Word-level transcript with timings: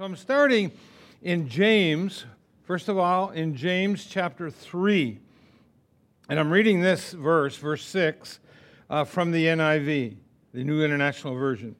So 0.00 0.06
I'm 0.06 0.16
starting 0.16 0.72
in 1.20 1.46
James, 1.46 2.24
first 2.62 2.88
of 2.88 2.96
all, 2.96 3.32
in 3.32 3.54
James 3.54 4.06
chapter 4.06 4.50
3. 4.50 5.18
And 6.30 6.40
I'm 6.40 6.50
reading 6.50 6.80
this 6.80 7.12
verse, 7.12 7.58
verse 7.58 7.84
6, 7.84 8.40
uh, 8.88 9.04
from 9.04 9.30
the 9.30 9.44
NIV, 9.44 10.16
the 10.54 10.64
New 10.64 10.82
International 10.82 11.34
Version. 11.34 11.76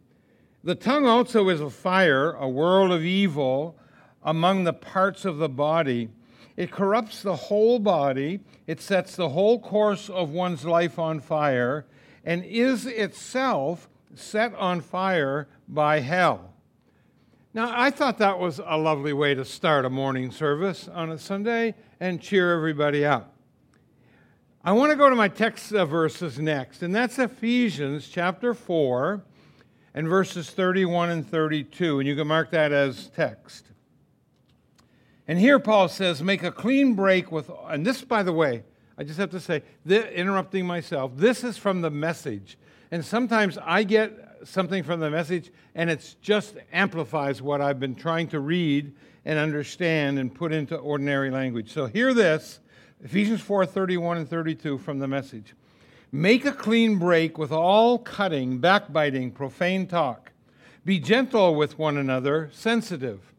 The 0.63 0.75
tongue 0.75 1.07
also 1.07 1.49
is 1.49 1.63
a 1.63 1.71
fire, 1.71 2.33
a 2.33 2.47
world 2.47 2.93
of 2.93 3.07
evil 3.07 3.79
among 4.23 4.65
the 4.65 4.75
parts 4.75 5.25
of 5.25 5.39
the 5.39 5.49
body. 5.49 6.11
It 6.59 6.71
corrupts 6.71 7.23
the 7.23 7.37
whole 7.37 7.79
body, 7.79 8.41
it 8.67 8.83
sets 8.83 9.17
the 9.17 9.31
whole 9.31 9.59
course 9.59 10.11
of 10.11 10.29
one's 10.29 10.67
life 10.67 10.99
on 10.99 11.21
fire, 11.21 11.87
and 12.23 12.45
is 12.45 12.85
itself 12.85 13.89
set 14.15 14.55
on 14.57 14.83
fire 14.83 15.49
by 15.67 16.01
hell. 16.01 16.50
Now, 17.53 17.73
I 17.75 17.91
thought 17.91 18.19
that 18.19 18.39
was 18.39 18.61
a 18.65 18.79
lovely 18.79 19.13
way 19.13 19.35
to 19.35 19.45
start 19.45 19.85
a 19.85 19.91
morning 19.91 20.31
service 20.31 20.87
on 20.87 21.11
a 21.11 21.19
Sunday 21.19 21.75
and 21.99 22.21
cheer 22.21 22.55
everybody 22.55 23.05
up. 23.05 23.35
I 24.63 24.71
want 24.71 24.93
to 24.93 24.97
go 24.97 25.11
to 25.11 25.17
my 25.17 25.27
text 25.27 25.73
uh, 25.73 25.85
verses 25.85 26.39
next, 26.39 26.83
and 26.83 26.95
that's 26.95 27.19
Ephesians 27.19 28.07
chapter 28.07 28.55
4 28.55 29.25
and 29.95 30.07
verses 30.07 30.51
31 30.51 31.11
and 31.11 31.29
32, 31.29 31.99
and 31.99 32.07
you 32.07 32.15
can 32.15 32.29
mark 32.29 32.53
that 32.53 32.71
as 32.71 33.09
text. 33.09 33.67
And 35.27 35.37
here 35.37 35.59
Paul 35.59 35.89
says, 35.89 36.23
Make 36.23 36.45
a 36.45 36.53
clean 36.53 36.95
break 36.95 37.33
with, 37.33 37.51
and 37.67 37.85
this, 37.85 38.05
by 38.05 38.23
the 38.23 38.33
way, 38.33 38.63
I 38.97 39.03
just 39.03 39.19
have 39.19 39.31
to 39.31 39.41
say, 39.41 39.65
interrupting 39.89 40.67
myself, 40.67 41.17
this 41.17 41.43
is 41.43 41.57
from 41.57 41.81
the 41.81 41.91
message. 41.91 42.59
And 42.93 43.05
sometimes 43.05 43.59
I 43.59 43.83
get 43.83 44.30
something 44.45 44.83
from 44.83 45.01
the 45.01 45.11
message, 45.11 45.51
and 45.75 45.91
it 45.91 46.17
just 46.21 46.57
amplifies 46.73 47.43
what 47.43 47.61
I've 47.61 47.81
been 47.81 47.95
trying 47.95 48.29
to 48.29 48.41
read 48.41 48.93
and 49.25 49.39
understand 49.39 50.19
and 50.19 50.35
put 50.35 50.53
into 50.53 50.77
ordinary 50.77 51.31
language. 51.31 51.73
So 51.73 51.87
hear 51.87 52.15
this 52.15 52.61
Ephesians 53.03 53.41
4 53.41 53.67
31 53.67 54.19
and 54.19 54.29
32 54.29 54.79
from 54.79 54.99
the 54.99 55.09
message. 55.09 55.55
Make 56.13 56.45
a 56.45 56.53
clean 56.53 56.99
break 56.99 57.39
with 57.39 57.53
all 57.53 57.99
cutting, 57.99 58.59
backbiting, 58.59 59.31
profane 59.31 59.87
talk. 59.87 60.33
Be 60.85 60.99
gentle 60.99 61.55
with 61.55 61.79
one 61.79 61.97
another, 61.97 62.51
sensitive. 62.53 63.33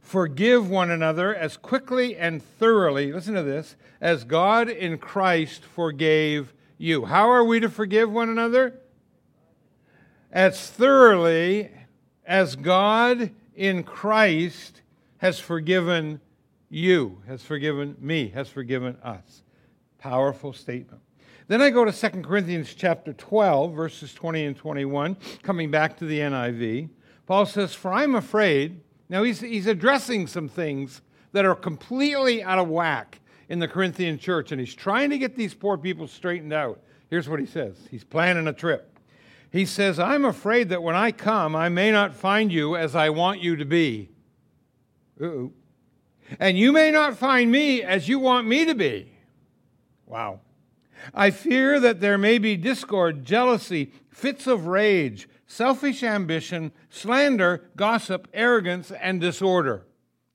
Forgive 0.00 0.68
one 0.68 0.90
another 0.90 1.34
as 1.34 1.56
quickly 1.56 2.16
and 2.16 2.42
thoroughly, 2.42 3.12
listen 3.12 3.34
to 3.34 3.42
this, 3.42 3.76
as 4.00 4.24
God 4.24 4.68
in 4.68 4.98
Christ 4.98 5.64
forgave 5.64 6.52
you. 6.76 7.06
How 7.06 7.30
are 7.30 7.44
we 7.44 7.60
to 7.60 7.70
forgive 7.70 8.10
one 8.10 8.28
another? 8.28 8.81
As 10.32 10.70
thoroughly 10.70 11.70
as 12.24 12.56
God 12.56 13.30
in 13.54 13.82
Christ 13.84 14.80
has 15.18 15.38
forgiven 15.38 16.20
you, 16.70 17.22
has 17.28 17.42
forgiven 17.42 17.96
me, 18.00 18.28
has 18.28 18.48
forgiven 18.48 18.96
us. 19.04 19.42
Powerful 19.98 20.52
statement. 20.52 21.02
Then 21.48 21.60
I 21.60 21.70
go 21.70 21.84
to 21.84 21.92
2 21.92 22.22
Corinthians 22.22 22.74
chapter 22.74 23.12
12, 23.12 23.74
verses 23.74 24.14
20 24.14 24.46
and 24.46 24.56
21, 24.56 25.16
coming 25.42 25.70
back 25.70 25.98
to 25.98 26.06
the 26.06 26.20
NIV. 26.20 26.88
Paul 27.26 27.44
says, 27.44 27.74
For 27.74 27.92
I'm 27.92 28.14
afraid, 28.14 28.80
now 29.08 29.22
he's, 29.22 29.40
he's 29.40 29.66
addressing 29.66 30.26
some 30.26 30.48
things 30.48 31.02
that 31.32 31.44
are 31.44 31.54
completely 31.54 32.42
out 32.42 32.58
of 32.58 32.68
whack 32.68 33.20
in 33.48 33.58
the 33.58 33.68
Corinthian 33.68 34.18
church, 34.18 34.50
and 34.50 34.60
he's 34.60 34.74
trying 34.74 35.10
to 35.10 35.18
get 35.18 35.36
these 35.36 35.52
poor 35.52 35.76
people 35.76 36.08
straightened 36.08 36.52
out. 36.52 36.80
Here's 37.10 37.28
what 37.28 37.38
he 37.38 37.46
says 37.46 37.76
He's 37.90 38.04
planning 38.04 38.48
a 38.48 38.52
trip. 38.52 38.91
He 39.52 39.66
says, 39.66 39.98
I'm 39.98 40.24
afraid 40.24 40.70
that 40.70 40.82
when 40.82 40.96
I 40.96 41.12
come, 41.12 41.54
I 41.54 41.68
may 41.68 41.92
not 41.92 42.14
find 42.14 42.50
you 42.50 42.74
as 42.74 42.96
I 42.96 43.10
want 43.10 43.42
you 43.42 43.54
to 43.56 43.66
be. 43.66 44.08
And 45.20 46.58
you 46.58 46.72
may 46.72 46.90
not 46.90 47.18
find 47.18 47.52
me 47.52 47.82
as 47.82 48.08
you 48.08 48.18
want 48.18 48.46
me 48.46 48.64
to 48.64 48.74
be. 48.74 49.12
Wow. 50.06 50.40
I 51.12 51.30
fear 51.30 51.78
that 51.80 52.00
there 52.00 52.16
may 52.16 52.38
be 52.38 52.56
discord, 52.56 53.26
jealousy, 53.26 53.92
fits 54.10 54.46
of 54.46 54.66
rage, 54.68 55.28
selfish 55.46 56.02
ambition, 56.02 56.72
slander, 56.88 57.68
gossip, 57.76 58.28
arrogance, 58.32 58.90
and 58.90 59.20
disorder. 59.20 59.84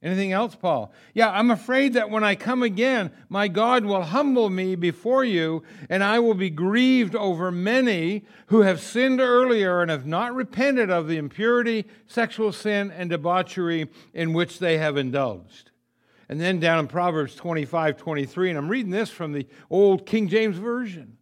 Anything 0.04 0.32
else, 0.32 0.54
Paul? 0.54 0.94
Yeah, 1.16 1.32
I'm 1.32 1.50
afraid 1.50 1.94
that 1.94 2.12
when 2.12 2.24
I 2.24 2.36
come 2.36 2.62
again, 2.62 3.12
my 3.30 3.48
God 3.48 3.84
will 3.84 4.04
humble 4.04 4.48
me 4.48 4.76
before 4.76 5.24
you, 5.24 5.64
and 5.90 6.04
I 6.04 6.20
will 6.20 6.36
be 6.36 6.52
grieved 6.52 7.16
over 7.16 7.52
many 7.52 8.24
who 8.48 8.62
have 8.62 8.80
sinned 8.80 9.20
earlier 9.20 9.82
and 9.82 9.90
have 9.90 10.06
not 10.06 10.36
repented 10.36 10.92
of 10.92 11.08
the 11.08 11.18
impurity, 11.18 11.86
sexual 12.06 12.52
sin, 12.52 12.92
and 12.92 13.10
debauchery 13.10 13.90
in 14.14 14.34
which 14.34 14.60
they 14.60 14.78
have 14.78 14.98
indulged. 14.98 15.72
And 16.30 16.40
then 16.40 16.60
down 16.60 16.80
in 16.80 16.88
Proverbs 16.88 17.34
25, 17.34 17.98
23, 17.98 18.50
and 18.50 18.58
I'm 18.58 18.70
reading 18.70 18.92
this 18.92 19.10
from 19.10 19.32
the 19.32 19.48
old 19.72 20.06
King 20.06 20.28
James 20.28 20.58
Version. 20.58 21.18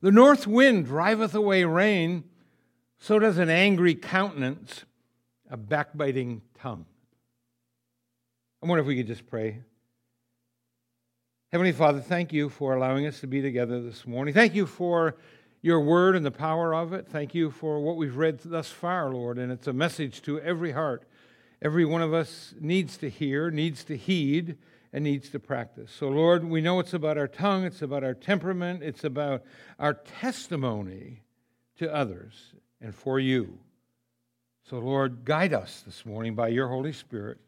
The 0.00 0.12
north 0.12 0.46
wind 0.46 0.86
driveth 0.86 1.34
away 1.34 1.64
rain, 1.64 2.24
so 2.98 3.18
does 3.18 3.36
an 3.36 3.50
angry 3.50 3.94
countenance, 3.94 4.86
a 5.50 5.58
backbiting 5.58 6.40
tongue. 6.54 6.86
I 8.66 8.68
wonder 8.68 8.80
if 8.80 8.88
we 8.88 8.96
could 8.96 9.06
just 9.06 9.28
pray. 9.28 9.60
Heavenly 11.52 11.70
Father, 11.70 12.00
thank 12.00 12.32
you 12.32 12.48
for 12.48 12.74
allowing 12.74 13.06
us 13.06 13.20
to 13.20 13.28
be 13.28 13.40
together 13.40 13.80
this 13.80 14.04
morning. 14.08 14.34
Thank 14.34 14.56
you 14.56 14.66
for 14.66 15.14
your 15.62 15.78
word 15.78 16.16
and 16.16 16.26
the 16.26 16.32
power 16.32 16.74
of 16.74 16.92
it. 16.92 17.06
Thank 17.06 17.32
you 17.32 17.52
for 17.52 17.78
what 17.78 17.96
we've 17.96 18.16
read 18.16 18.40
thus 18.40 18.68
far, 18.68 19.12
Lord. 19.12 19.38
And 19.38 19.52
it's 19.52 19.68
a 19.68 19.72
message 19.72 20.20
to 20.22 20.40
every 20.40 20.72
heart. 20.72 21.04
Every 21.62 21.84
one 21.84 22.02
of 22.02 22.12
us 22.12 22.56
needs 22.60 22.96
to 22.96 23.08
hear, 23.08 23.52
needs 23.52 23.84
to 23.84 23.96
heed, 23.96 24.56
and 24.92 25.04
needs 25.04 25.28
to 25.28 25.38
practice. 25.38 25.92
So, 25.96 26.08
Lord, 26.08 26.44
we 26.44 26.60
know 26.60 26.80
it's 26.80 26.92
about 26.92 27.16
our 27.16 27.28
tongue, 27.28 27.62
it's 27.62 27.82
about 27.82 28.02
our 28.02 28.14
temperament, 28.14 28.82
it's 28.82 29.04
about 29.04 29.44
our 29.78 29.94
testimony 29.94 31.22
to 31.78 31.94
others 31.94 32.52
and 32.80 32.92
for 32.92 33.20
you. 33.20 33.60
So, 34.68 34.80
Lord, 34.80 35.24
guide 35.24 35.54
us 35.54 35.84
this 35.86 36.04
morning 36.04 36.34
by 36.34 36.48
your 36.48 36.66
Holy 36.66 36.92
Spirit. 36.92 37.38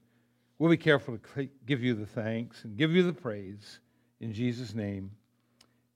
We'll 0.58 0.70
be 0.70 0.76
careful 0.76 1.18
to 1.18 1.48
give 1.66 1.82
you 1.82 1.94
the 1.94 2.06
thanks 2.06 2.64
and 2.64 2.76
give 2.76 2.92
you 2.92 3.04
the 3.04 3.12
praise. 3.12 3.78
In 4.20 4.32
Jesus' 4.32 4.74
name, 4.74 5.12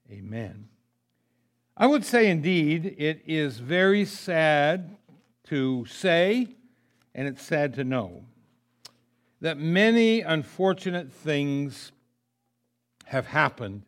amen. 0.09 0.69
I 1.75 1.87
would 1.87 2.05
say, 2.05 2.29
indeed, 2.29 2.95
it 2.97 3.23
is 3.25 3.59
very 3.59 4.05
sad 4.05 4.95
to 5.45 5.85
say, 5.85 6.47
and 7.13 7.27
it's 7.27 7.43
sad 7.43 7.73
to 7.73 7.83
know, 7.83 8.23
that 9.41 9.57
many 9.57 10.21
unfortunate 10.21 11.11
things 11.11 11.91
have 13.05 13.27
happened 13.27 13.83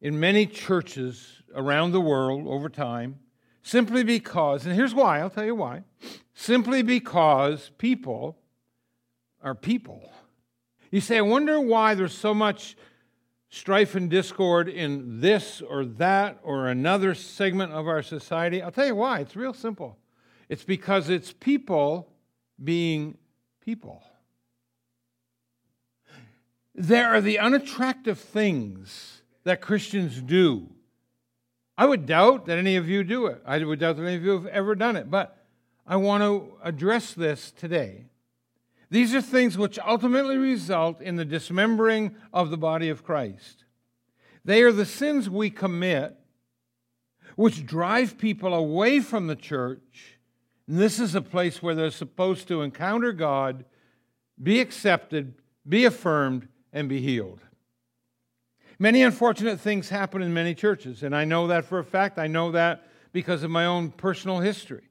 in 0.00 0.18
many 0.18 0.46
churches 0.46 1.42
around 1.54 1.92
the 1.92 2.00
world 2.00 2.46
over 2.48 2.68
time 2.68 3.20
simply 3.62 4.02
because, 4.02 4.66
and 4.66 4.74
here's 4.74 4.94
why, 4.94 5.20
I'll 5.20 5.30
tell 5.30 5.44
you 5.44 5.54
why, 5.54 5.84
simply 6.34 6.82
because 6.82 7.70
people 7.78 8.38
are 9.42 9.54
people. 9.54 10.10
You 10.90 11.00
say, 11.00 11.18
I 11.18 11.22
wonder 11.22 11.60
why 11.60 11.94
there's 11.94 12.16
so 12.16 12.32
much 12.34 12.76
strife 13.50 13.94
and 13.94 14.10
discord 14.10 14.68
in 14.68 15.20
this 15.20 15.60
or 15.60 15.84
that 15.84 16.38
or 16.42 16.68
another 16.68 17.14
segment 17.14 17.72
of 17.72 17.86
our 17.86 18.02
society. 18.02 18.62
I'll 18.62 18.70
tell 18.70 18.86
you 18.86 18.94
why. 18.94 19.20
It's 19.20 19.36
real 19.36 19.54
simple. 19.54 19.98
It's 20.48 20.64
because 20.64 21.08
it's 21.08 21.32
people 21.32 22.10
being 22.62 23.18
people. 23.64 24.02
There 26.74 27.08
are 27.08 27.20
the 27.20 27.38
unattractive 27.38 28.18
things 28.18 29.22
that 29.44 29.60
Christians 29.60 30.22
do. 30.22 30.68
I 31.76 31.86
would 31.86 32.06
doubt 32.06 32.46
that 32.46 32.58
any 32.58 32.76
of 32.76 32.88
you 32.88 33.04
do 33.04 33.26
it. 33.26 33.42
I 33.46 33.62
would 33.62 33.78
doubt 33.78 33.96
that 33.96 34.04
any 34.04 34.16
of 34.16 34.24
you 34.24 34.32
have 34.32 34.46
ever 34.46 34.74
done 34.74 34.96
it. 34.96 35.10
But 35.10 35.36
I 35.86 35.96
want 35.96 36.22
to 36.22 36.52
address 36.62 37.14
this 37.14 37.50
today. 37.50 38.07
These 38.90 39.14
are 39.14 39.20
things 39.20 39.58
which 39.58 39.78
ultimately 39.78 40.36
result 40.36 41.00
in 41.00 41.16
the 41.16 41.24
dismembering 41.24 42.16
of 42.32 42.50
the 42.50 42.56
body 42.56 42.88
of 42.88 43.04
Christ. 43.04 43.64
They 44.44 44.62
are 44.62 44.72
the 44.72 44.86
sins 44.86 45.28
we 45.28 45.50
commit 45.50 46.16
which 47.36 47.66
drive 47.66 48.18
people 48.18 48.54
away 48.54 48.98
from 48.98 49.26
the 49.26 49.36
church. 49.36 50.18
And 50.66 50.78
this 50.78 50.98
is 50.98 51.14
a 51.14 51.20
place 51.20 51.62
where 51.62 51.74
they're 51.74 51.90
supposed 51.90 52.48
to 52.48 52.62
encounter 52.62 53.12
God, 53.12 53.64
be 54.42 54.60
accepted, 54.60 55.34
be 55.68 55.84
affirmed, 55.84 56.48
and 56.72 56.88
be 56.88 57.00
healed. 57.00 57.40
Many 58.78 59.02
unfortunate 59.02 59.60
things 59.60 59.88
happen 59.88 60.22
in 60.22 60.32
many 60.32 60.54
churches, 60.54 61.02
and 61.02 61.14
I 61.14 61.24
know 61.24 61.46
that 61.48 61.64
for 61.64 61.78
a 61.78 61.84
fact. 61.84 62.18
I 62.18 62.26
know 62.26 62.52
that 62.52 62.88
because 63.12 63.42
of 63.42 63.50
my 63.50 63.66
own 63.66 63.90
personal 63.90 64.40
history. 64.40 64.87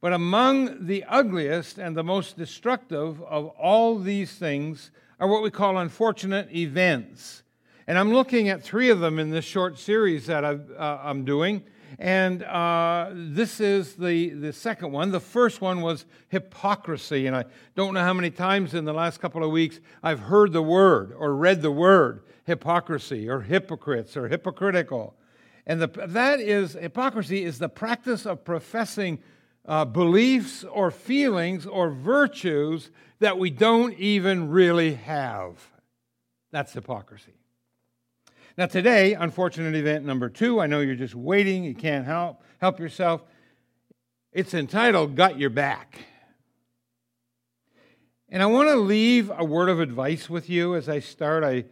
But 0.00 0.12
among 0.12 0.86
the 0.86 1.04
ugliest 1.04 1.78
and 1.78 1.96
the 1.96 2.04
most 2.04 2.36
destructive 2.36 3.20
of 3.22 3.46
all 3.46 3.98
these 3.98 4.32
things 4.32 4.90
are 5.18 5.26
what 5.26 5.42
we 5.42 5.50
call 5.50 5.78
unfortunate 5.78 6.54
events. 6.54 7.42
And 7.88 7.98
I'm 7.98 8.12
looking 8.12 8.48
at 8.48 8.62
three 8.62 8.90
of 8.90 9.00
them 9.00 9.18
in 9.18 9.30
this 9.30 9.44
short 9.44 9.78
series 9.78 10.26
that 10.26 10.44
i 10.44 10.50
am 10.50 10.70
uh, 10.78 11.12
doing. 11.24 11.64
And 11.98 12.44
uh, 12.44 13.10
this 13.12 13.60
is 13.60 13.94
the, 13.94 14.28
the 14.30 14.52
second 14.52 14.92
one. 14.92 15.10
The 15.10 15.20
first 15.20 15.60
one 15.60 15.80
was 15.80 16.04
hypocrisy. 16.28 17.26
And 17.26 17.34
I 17.34 17.46
don't 17.74 17.94
know 17.94 18.02
how 18.04 18.12
many 18.12 18.30
times 18.30 18.74
in 18.74 18.84
the 18.84 18.92
last 18.92 19.20
couple 19.20 19.42
of 19.42 19.50
weeks 19.50 19.80
I've 20.02 20.20
heard 20.20 20.52
the 20.52 20.62
word 20.62 21.12
or 21.16 21.34
read 21.34 21.62
the 21.62 21.72
word 21.72 22.22
hypocrisy 22.44 23.28
or 23.28 23.40
hypocrites 23.40 24.16
or 24.16 24.28
hypocritical. 24.28 25.16
And 25.66 25.82
the, 25.82 25.88
that 26.06 26.40
is, 26.40 26.74
hypocrisy 26.74 27.42
is 27.42 27.58
the 27.58 27.68
practice 27.68 28.26
of 28.26 28.44
professing 28.44 29.18
uh, 29.68 29.84
beliefs 29.84 30.64
or 30.64 30.90
feelings 30.90 31.66
or 31.66 31.90
virtues 31.90 32.90
that 33.20 33.38
we 33.38 33.50
don't 33.50 33.92
even 33.98 34.48
really 34.48 34.94
have. 34.94 35.70
That's 36.50 36.72
hypocrisy. 36.72 37.34
Now, 38.56 38.66
today, 38.66 39.12
unfortunate 39.12 39.74
event 39.74 40.04
number 40.04 40.30
two, 40.30 40.58
I 40.58 40.66
know 40.66 40.80
you're 40.80 40.94
just 40.94 41.14
waiting, 41.14 41.62
you 41.62 41.74
can't 41.74 42.06
help, 42.06 42.42
help 42.60 42.80
yourself. 42.80 43.22
It's 44.32 44.54
entitled 44.54 45.14
Got 45.14 45.38
Your 45.38 45.50
Back. 45.50 45.98
And 48.30 48.42
I 48.42 48.46
want 48.46 48.68
to 48.70 48.76
leave 48.76 49.30
a 49.36 49.44
word 49.44 49.68
of 49.68 49.80
advice 49.80 50.30
with 50.30 50.48
you 50.48 50.74
as 50.74 50.88
I 50.88 51.00
start. 51.00 51.44
I 51.44 51.66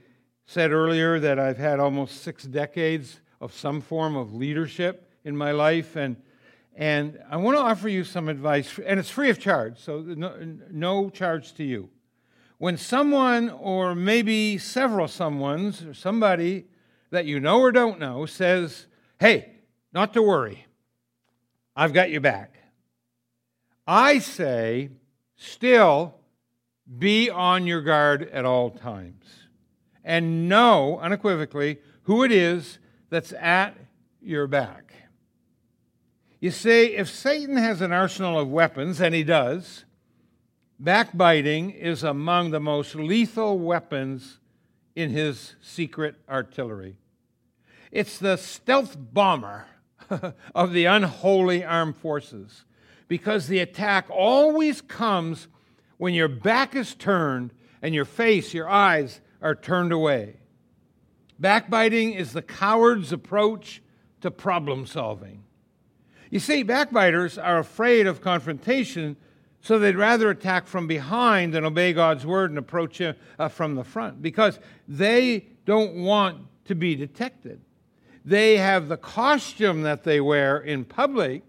said 0.45 0.71
earlier 0.71 1.19
that 1.19 1.39
I've 1.39 1.59
had 1.59 1.81
almost 1.81 2.23
six 2.23 2.45
decades 2.45 3.21
of 3.41 3.53
some 3.53 3.81
form 3.81 4.17
of 4.17 4.35
leadership 4.35 5.11
in 5.25 5.37
my 5.37 5.51
life, 5.51 5.97
and, 5.97 6.17
and 6.77 7.19
I 7.31 7.39
want 7.39 7.57
to 7.57 7.63
offer 7.63 7.89
you 7.89 8.05
some 8.05 8.29
advice, 8.29 8.79
and 8.85 9.01
it's 9.01 9.09
free 9.09 9.31
of 9.31 9.41
charge, 9.41 9.79
so 9.79 10.01
no, 10.01 10.37
no 10.71 11.09
charge 11.09 11.55
to 11.55 11.65
you. 11.65 11.89
When 12.59 12.77
someone, 12.77 13.49
or 13.49 13.95
maybe 13.95 14.59
several 14.59 15.09
someone's, 15.09 15.83
or 15.83 15.95
somebody 15.95 16.67
that 17.11 17.25
you 17.25 17.41
know 17.41 17.61
or 17.61 17.73
don't 17.73 17.99
know 17.99 18.27
says, 18.27 18.87
Hey, 19.19 19.53
not 19.93 20.13
to 20.13 20.23
worry, 20.23 20.67
I've 21.75 21.95
got 21.95 22.11
you 22.11 22.21
back. 22.21 22.57
I 23.87 24.19
say, 24.19 24.91
still 25.37 26.15
be 26.99 27.31
on 27.31 27.67
your 27.67 27.81
guard 27.81 28.29
at 28.31 28.45
all 28.45 28.71
times 28.71 29.25
and 30.05 30.49
know 30.49 30.99
unequivocally 30.99 31.79
who 32.03 32.23
it 32.23 32.33
is 32.33 32.79
that's 33.09 33.33
at 33.33 33.77
your 34.21 34.47
back. 34.47 34.86
You 36.41 36.51
see, 36.51 36.97
if 36.97 37.09
Satan 37.09 37.57
has 37.57 37.81
an 37.81 37.93
arsenal 37.93 38.39
of 38.39 38.51
weapons, 38.51 39.01
and 39.01 39.15
he 39.15 39.25
does, 39.25 39.85
backbiting 40.79 41.71
is 41.71 42.03
among 42.03 42.51
the 42.51 42.61
most 42.61 42.95
lethal 42.95 43.59
weapons 43.59 44.39
in 44.95 45.11
his 45.11 45.55
secret 45.63 46.17
artillery. 46.29 46.97
It's 47.91 48.19
the 48.19 48.37
stealth 48.37 48.97
bomber 48.99 49.67
of 50.55 50.73
the 50.73 50.85
unholy 50.85 51.65
armed 51.65 51.97
forces 51.97 52.65
because 53.09 53.47
the 53.47 53.61
attack 53.61 54.07
always 54.11 54.81
comes 54.83 55.49
when 55.97 56.13
your 56.13 56.29
back 56.29 56.77
is 56.77 56.95
turned 56.95 57.53
and 57.81 57.95
your 57.95 58.05
face, 58.05 58.53
your 58.53 58.69
eyes 58.69 59.21
are 59.41 59.55
turned 59.55 59.93
away. 59.93 60.37
Backbiting 61.39 62.13
is 62.13 62.33
the 62.33 62.43
coward's 62.43 63.13
approach 63.13 63.83
to 64.21 64.31
problem 64.31 64.87
solving. 64.87 65.46
You 66.31 66.41
see, 66.41 66.63
backbiters 66.63 67.39
are 67.39 67.59
afraid 67.59 68.07
of 68.07 68.21
confrontation 68.21 69.17
so 69.67 69.81
they'd 69.81 69.97
rather 69.97 70.31
attack 70.31 70.69
from 70.69 70.87
behind 70.87 71.53
than 71.53 71.65
obey 71.65 71.93
God's 71.93 72.25
word 72.25 72.53
and 72.53 72.59
approach 72.59 73.01
you 73.01 73.15
uh, 73.37 73.49
from 73.49 73.75
the 73.75 73.83
front 73.83 74.23
because 74.23 74.61
they 74.87 75.47
don't 75.65 75.97
want 75.97 76.39
to 76.67 76.77
be 76.77 76.95
detected. 76.95 77.61
They 78.25 78.59
have 78.59 78.87
the 78.87 78.97
costume 78.97 79.83
that 79.83 80.05
they 80.05 80.21
wear 80.21 80.59
in 80.59 80.85
public, 80.85 81.43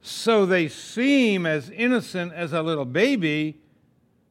so 0.00 0.46
they 0.46 0.68
seem 0.68 1.44
as 1.44 1.68
innocent 1.68 2.32
as 2.32 2.54
a 2.54 2.62
little 2.62 2.86
baby, 2.86 3.60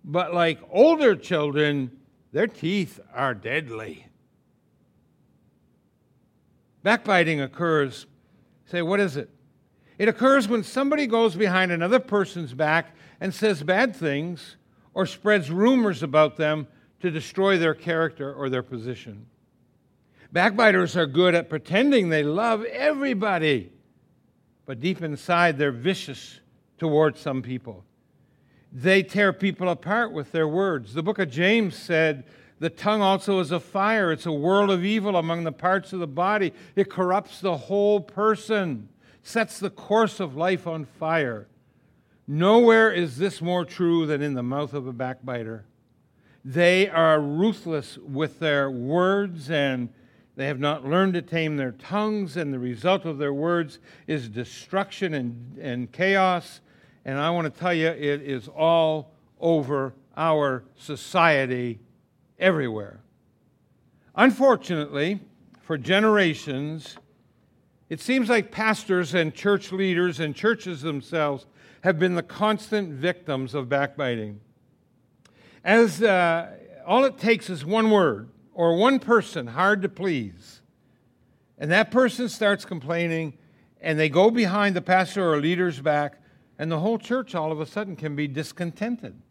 but 0.04 0.34
like 0.34 0.60
older 0.72 1.16
children, 1.16 1.92
their 2.32 2.48
teeth 2.48 3.00
are 3.14 3.36
deadly. 3.36 4.08
Backbiting 6.82 7.42
occurs. 7.42 8.08
Say, 8.66 8.82
what 8.82 9.00
is 9.00 9.18
it? 9.18 9.30
It 9.98 10.08
occurs 10.08 10.48
when 10.48 10.64
somebody 10.64 11.08
goes 11.08 11.36
behind 11.36 11.72
another 11.72 12.00
person's 12.00 12.54
back 12.54 12.96
and 13.20 13.34
says 13.34 13.64
bad 13.64 13.96
things 13.96 14.58
or 14.94 15.06
spreads 15.06 15.52
rumors 15.52 16.04
about 16.04 16.38
them 16.38 16.68
to 17.02 17.12
destroy 17.12 17.58
their 17.58 17.74
character 17.74 18.34
or 18.34 18.50
their 18.50 18.64
position. 18.64 19.26
Backbiters 20.32 20.98
are 20.98 21.06
good 21.06 21.36
at 21.36 21.50
pretending 21.50 22.10
they 22.10 22.24
love 22.24 22.64
everybody, 22.66 23.72
but 24.66 24.80
deep 24.80 25.02
inside 25.02 25.58
they're 25.58 25.72
vicious 25.72 26.40
towards 26.80 27.20
some 27.20 27.42
people. 27.42 27.84
They 28.72 29.04
tear 29.04 29.32
people 29.32 29.70
apart 29.70 30.12
with 30.12 30.32
their 30.32 30.48
words. 30.48 30.96
The 30.96 31.04
book 31.04 31.20
of 31.20 31.30
James 31.30 31.76
said, 31.76 32.24
The 32.60 32.72
tongue 32.72 33.02
also 33.02 33.40
is 33.40 33.52
a 33.52 33.60
fire. 33.60 34.12
It's 34.12 34.26
a 34.26 34.32
world 34.32 34.72
of 34.72 34.84
evil 34.84 35.16
among 35.16 35.44
the 35.44 35.52
parts 35.52 35.94
of 35.94 36.00
the 36.00 36.08
body. 36.08 36.52
It 36.76 36.90
corrupts 36.90 37.40
the 37.40 37.56
whole 37.56 38.02
person, 38.02 38.90
sets 39.24 39.60
the 39.60 39.70
course 39.70 40.20
of 40.20 40.36
life 40.36 40.68
on 40.68 40.86
fire. 40.86 41.48
Nowhere 42.28 42.92
is 42.92 43.18
this 43.18 43.42
more 43.42 43.66
true 43.66 44.06
than 44.06 44.22
in 44.22 44.34
the 44.36 44.44
mouth 44.44 44.74
of 44.74 44.86
a 44.86 44.94
backbiter. 44.94 45.66
They 46.46 46.90
are 46.90 47.20
ruthless 47.20 47.98
with 47.98 48.40
their 48.40 48.70
words 48.70 49.50
and 49.50 49.90
they 50.36 50.48
have 50.48 50.60
not 50.60 50.86
learned 50.86 51.14
to 51.14 51.22
tame 51.22 51.58
their 51.58 51.74
tongues, 51.74 52.38
and 52.38 52.52
the 52.52 52.58
result 52.58 53.06
of 53.06 53.20
their 53.20 53.34
words 53.34 53.80
is 54.08 54.28
destruction 54.28 55.14
and, 55.14 55.58
and 55.60 55.92
chaos. 55.92 56.62
And 57.06 57.20
I 57.20 57.30
want 57.30 57.54
to 57.54 57.60
tell 57.60 57.74
you, 57.74 57.88
it 57.88 58.22
is 58.22 58.48
all 58.48 59.14
over 59.40 59.94
our 60.18 60.64
society 60.76 61.80
everywhere. 62.40 63.02
Unfortunately, 64.16 65.20
for 65.62 65.78
generations, 65.78 66.98
it 67.94 68.02
seems 68.02 68.28
like 68.28 68.50
pastors 68.50 69.14
and 69.14 69.36
church 69.36 69.72
leaders 69.72 70.20
and 70.20 70.36
churches 70.36 70.82
themselves 70.82 71.46
have 71.82 72.00
been 72.00 72.16
the 72.16 72.24
constant 72.24 72.90
victims 72.92 73.54
of 73.54 73.70
backbiting. 73.70 74.40
As 75.64 76.02
uh, 76.02 76.58
all 76.88 77.06
it 77.06 77.20
takes 77.20 77.52
is 77.52 77.64
one 77.64 77.92
word 77.92 78.30
or 78.52 78.78
one 78.78 78.98
person 78.98 79.46
hard 79.46 79.84
to 79.84 79.90
please, 79.90 80.64
and 81.60 81.70
that 81.70 81.92
person 81.92 82.30
starts 82.30 82.66
complaining, 82.66 83.38
and 83.80 84.00
they 84.00 84.10
go 84.10 84.32
behind 84.32 84.76
the 84.76 84.82
pastor 84.82 85.32
or 85.32 85.40
leader's 85.40 85.80
back, 85.80 86.20
and 86.58 86.72
the 86.72 86.80
whole 86.80 86.98
church 86.98 87.36
all 87.36 87.52
of 87.52 87.62
a 87.62 87.66
sudden 87.68 87.96
can 87.96 88.16
be 88.16 88.28
discontented. 88.28 89.22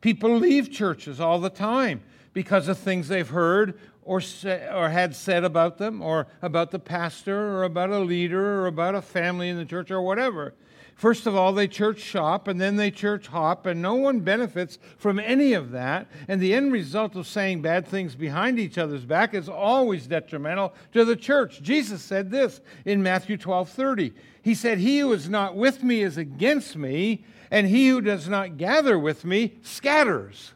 People 0.00 0.36
leave 0.36 0.70
churches 0.70 1.18
all 1.18 1.40
the 1.40 1.50
time 1.50 2.00
because 2.32 2.68
of 2.68 2.78
things 2.78 3.08
they've 3.08 3.30
heard 3.30 3.76
or, 4.04 4.20
say, 4.20 4.68
or 4.72 4.90
had 4.90 5.14
said 5.14 5.44
about 5.44 5.78
them, 5.78 6.02
or 6.02 6.26
about 6.42 6.70
the 6.70 6.78
pastor, 6.78 7.56
or 7.56 7.64
about 7.64 7.90
a 7.90 7.98
leader, 7.98 8.60
or 8.60 8.66
about 8.66 8.94
a 8.94 9.02
family 9.02 9.48
in 9.48 9.56
the 9.56 9.64
church, 9.64 9.90
or 9.90 10.02
whatever. 10.02 10.54
First 10.94 11.26
of 11.26 11.34
all, 11.34 11.52
they 11.52 11.66
church 11.66 11.98
shop 11.98 12.46
and 12.46 12.60
then 12.60 12.76
they 12.76 12.90
church 12.90 13.26
hop, 13.26 13.66
and 13.66 13.82
no 13.82 13.94
one 13.94 14.20
benefits 14.20 14.78
from 14.96 15.18
any 15.18 15.52
of 15.52 15.72
that. 15.72 16.06
And 16.28 16.40
the 16.40 16.54
end 16.54 16.72
result 16.72 17.16
of 17.16 17.26
saying 17.26 17.62
bad 17.62 17.86
things 17.86 18.14
behind 18.14 18.60
each 18.60 18.78
other's 18.78 19.04
back 19.04 19.34
is 19.34 19.48
always 19.48 20.06
detrimental 20.06 20.72
to 20.92 21.04
the 21.04 21.16
church. 21.16 21.62
Jesus 21.62 22.00
said 22.02 22.30
this 22.30 22.60
in 22.84 23.02
Matthew 23.02 23.36
12 23.36 23.68
30. 23.70 24.12
He 24.42 24.54
said, 24.54 24.78
He 24.78 25.00
who 25.00 25.12
is 25.12 25.28
not 25.28 25.56
with 25.56 25.82
me 25.82 26.02
is 26.02 26.16
against 26.16 26.76
me, 26.76 27.24
and 27.50 27.66
he 27.66 27.88
who 27.88 28.00
does 28.00 28.28
not 28.28 28.56
gather 28.56 28.98
with 28.98 29.24
me 29.24 29.58
scatters. 29.62 30.52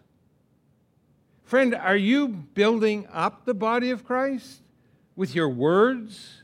Friend, 1.49 1.75
are 1.75 1.97
you 1.97 2.28
building 2.28 3.09
up 3.11 3.47
the 3.47 3.55
body 3.55 3.88
of 3.88 4.05
Christ 4.05 4.61
with 5.17 5.35
your 5.35 5.49
words, 5.49 6.43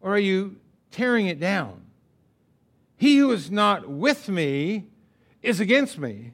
or 0.00 0.14
are 0.14 0.18
you 0.18 0.56
tearing 0.90 1.28
it 1.28 1.38
down? 1.38 1.82
He 2.96 3.18
who 3.18 3.30
is 3.30 3.48
not 3.48 3.88
with 3.88 4.28
me 4.28 4.86
is 5.40 5.60
against 5.60 5.98
me. 5.98 6.32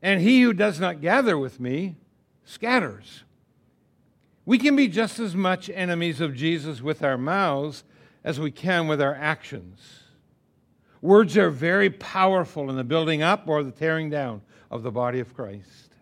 And 0.00 0.20
he 0.20 0.40
who 0.40 0.52
does 0.52 0.78
not 0.78 1.00
gather 1.00 1.36
with 1.36 1.58
me 1.58 1.96
scatters. 2.44 3.24
We 4.46 4.56
can 4.56 4.76
be 4.76 4.86
just 4.86 5.18
as 5.18 5.34
much 5.34 5.68
enemies 5.68 6.20
of 6.20 6.36
Jesus 6.36 6.80
with 6.80 7.02
our 7.02 7.18
mouths 7.18 7.82
as 8.22 8.38
we 8.38 8.52
can 8.52 8.86
with 8.86 9.02
our 9.02 9.16
actions. 9.16 10.04
Words 11.02 11.36
are 11.36 11.50
very 11.50 11.90
powerful 11.90 12.70
in 12.70 12.76
the 12.76 12.84
building 12.84 13.20
up 13.20 13.48
or 13.48 13.64
the 13.64 13.72
tearing 13.72 14.10
down 14.10 14.40
of 14.74 14.82
the 14.82 14.90
body 14.90 15.20
of 15.20 15.32
Christ. 15.34 15.94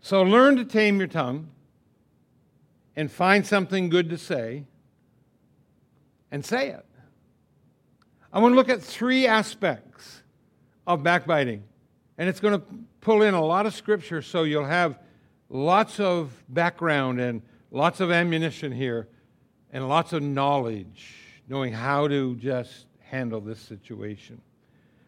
So 0.00 0.22
learn 0.22 0.56
to 0.56 0.64
tame 0.64 0.98
your 0.98 1.08
tongue 1.08 1.48
and 2.94 3.10
find 3.10 3.46
something 3.46 3.88
good 3.88 4.10
to 4.10 4.18
say 4.18 4.66
and 6.30 6.44
say 6.44 6.68
it. 6.68 6.84
I 8.30 8.40
want 8.40 8.52
to 8.52 8.56
look 8.56 8.68
at 8.68 8.82
three 8.82 9.26
aspects 9.26 10.22
of 10.86 11.02
backbiting. 11.02 11.64
And 12.18 12.28
it's 12.28 12.40
going 12.40 12.60
to 12.60 12.66
pull 13.00 13.22
in 13.22 13.32
a 13.32 13.42
lot 13.42 13.64
of 13.64 13.74
scripture 13.74 14.20
so 14.20 14.42
you'll 14.42 14.66
have 14.66 14.98
lots 15.48 15.98
of 15.98 16.30
background 16.50 17.22
and 17.22 17.40
lots 17.70 18.00
of 18.00 18.10
ammunition 18.10 18.70
here 18.70 19.08
and 19.72 19.88
lots 19.88 20.12
of 20.12 20.22
knowledge, 20.22 21.14
knowing 21.48 21.72
how 21.72 22.06
to 22.06 22.36
just 22.36 22.84
handle 23.00 23.40
this 23.40 23.60
situation. 23.60 24.42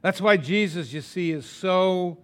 That's 0.02 0.21
why 0.21 0.37
Jesus, 0.37 0.92
you 0.92 1.00
see, 1.00 1.30
is 1.33 1.47
so 1.47 2.19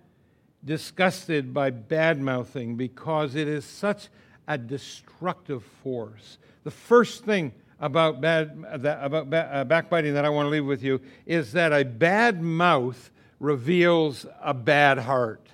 disgusted 0.64 1.52
by 1.52 1.71
bad 1.71 2.21
mouthing 2.21 2.76
because 2.76 3.35
it 3.35 3.49
is 3.49 3.64
such 3.64 4.09
a 4.49 4.56
destructive 4.56 5.62
force. 5.83 6.38
The 6.64 6.71
first 6.71 7.25
thing 7.25 7.52
about, 7.78 8.21
bad, 8.21 8.64
about 8.71 9.33
uh, 9.33 9.64
backbiting 9.64 10.14
that 10.14 10.25
I 10.25 10.30
want 10.30 10.47
to 10.47 10.50
leave 10.50 10.64
with 10.64 10.83
you 10.83 11.00
is 11.26 11.52
that 11.52 11.73
a 11.73 11.85
bad 11.85 12.42
mouth 12.42 13.11
reveals 13.38 14.26
a 14.42 14.54
bad 14.54 14.99
heart. 14.99 15.47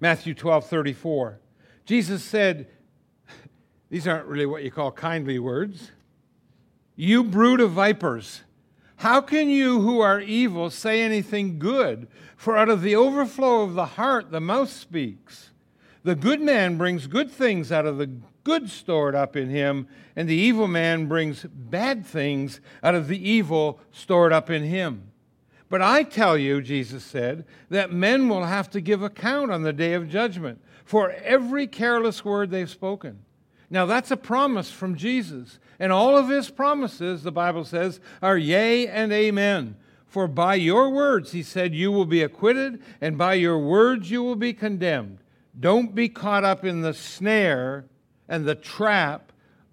Matthew 0.00 0.34
12 0.34 0.66
34. 0.66 1.40
Jesus 1.84 2.22
said, 2.24 2.66
These 3.90 4.08
aren't 4.08 4.26
really 4.26 4.46
what 4.46 4.64
you 4.64 4.70
call 4.70 4.90
kindly 4.90 5.38
words. 5.38 5.90
You 6.96 7.24
brood 7.24 7.60
of 7.60 7.72
vipers, 7.72 8.42
how 9.04 9.20
can 9.20 9.50
you 9.50 9.82
who 9.82 10.00
are 10.00 10.18
evil 10.18 10.70
say 10.70 11.02
anything 11.02 11.58
good? 11.58 12.08
For 12.38 12.56
out 12.56 12.70
of 12.70 12.80
the 12.80 12.96
overflow 12.96 13.60
of 13.60 13.74
the 13.74 13.84
heart 13.84 14.30
the 14.30 14.40
mouth 14.40 14.70
speaks. 14.70 15.50
The 16.04 16.14
good 16.14 16.40
man 16.40 16.78
brings 16.78 17.06
good 17.06 17.30
things 17.30 17.70
out 17.70 17.84
of 17.84 17.98
the 17.98 18.10
good 18.44 18.70
stored 18.70 19.14
up 19.14 19.36
in 19.36 19.50
him, 19.50 19.88
and 20.16 20.26
the 20.26 20.34
evil 20.34 20.66
man 20.68 21.04
brings 21.04 21.44
bad 21.44 22.06
things 22.06 22.62
out 22.82 22.94
of 22.94 23.08
the 23.08 23.30
evil 23.30 23.78
stored 23.92 24.32
up 24.32 24.48
in 24.48 24.62
him. 24.62 25.10
But 25.68 25.82
I 25.82 26.02
tell 26.02 26.38
you, 26.38 26.62
Jesus 26.62 27.04
said, 27.04 27.44
that 27.68 27.92
men 27.92 28.30
will 28.30 28.46
have 28.46 28.70
to 28.70 28.80
give 28.80 29.02
account 29.02 29.50
on 29.50 29.64
the 29.64 29.74
day 29.74 29.92
of 29.92 30.08
judgment 30.08 30.62
for 30.86 31.10
every 31.10 31.66
careless 31.66 32.24
word 32.24 32.50
they've 32.50 32.70
spoken. 32.70 33.18
Now, 33.68 33.84
that's 33.84 34.10
a 34.10 34.16
promise 34.16 34.70
from 34.70 34.96
Jesus. 34.96 35.58
And 35.78 35.92
all 35.92 36.16
of 36.16 36.28
his 36.28 36.50
promises, 36.50 37.22
the 37.22 37.32
Bible 37.32 37.64
says, 37.64 38.00
are 38.22 38.38
yea 38.38 38.86
and 38.86 39.12
amen. 39.12 39.76
For 40.06 40.28
by 40.28 40.54
your 40.54 40.90
words, 40.90 41.32
he 41.32 41.42
said, 41.42 41.74
you 41.74 41.90
will 41.90 42.06
be 42.06 42.22
acquitted, 42.22 42.80
and 43.00 43.18
by 43.18 43.34
your 43.34 43.58
words 43.58 44.10
you 44.10 44.22
will 44.22 44.36
be 44.36 44.52
condemned. 44.52 45.18
Don't 45.58 45.94
be 45.94 46.08
caught 46.08 46.44
up 46.44 46.64
in 46.64 46.82
the 46.82 46.94
snare 46.94 47.86
and 48.28 48.44
the 48.44 48.54
trap 48.54 49.32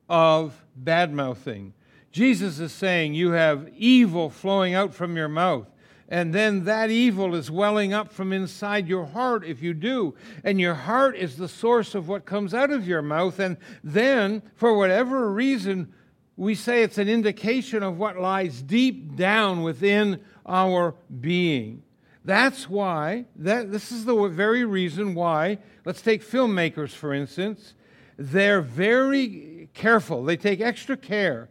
of 0.09 0.65
bad 0.75 1.13
mouthing. 1.13 1.73
Jesus 2.11 2.59
is 2.59 2.73
saying 2.73 3.13
you 3.13 3.31
have 3.31 3.69
evil 3.77 4.29
flowing 4.29 4.73
out 4.73 4.93
from 4.93 5.15
your 5.15 5.29
mouth. 5.29 5.67
And 6.11 6.33
then 6.33 6.65
that 6.65 6.89
evil 6.89 7.33
is 7.35 7.49
welling 7.49 7.93
up 7.93 8.11
from 8.11 8.33
inside 8.33 8.89
your 8.89 9.05
heart 9.05 9.45
if 9.45 9.63
you 9.63 9.73
do. 9.73 10.13
And 10.43 10.59
your 10.59 10.73
heart 10.73 11.15
is 11.15 11.37
the 11.37 11.47
source 11.47 11.95
of 11.95 12.09
what 12.09 12.25
comes 12.25 12.53
out 12.53 12.69
of 12.69 12.85
your 12.85 13.01
mouth. 13.01 13.39
And 13.39 13.55
then, 13.81 14.43
for 14.53 14.77
whatever 14.77 15.31
reason, 15.31 15.93
we 16.35 16.53
say 16.53 16.83
it's 16.83 16.97
an 16.97 17.07
indication 17.07 17.81
of 17.81 17.97
what 17.97 18.19
lies 18.19 18.61
deep 18.61 19.15
down 19.15 19.63
within 19.63 20.19
our 20.45 20.95
being. 21.21 21.81
That's 22.25 22.69
why, 22.69 23.25
that, 23.37 23.71
this 23.71 23.89
is 23.89 24.03
the 24.03 24.27
very 24.27 24.65
reason 24.65 25.15
why, 25.15 25.59
let's 25.85 26.01
take 26.01 26.23
filmmakers 26.23 26.91
for 26.91 27.13
instance, 27.13 27.73
they're 28.17 28.61
very 28.61 29.69
careful. 29.73 30.25
They 30.25 30.35
take 30.35 30.59
extra 30.59 30.97
care 30.97 31.49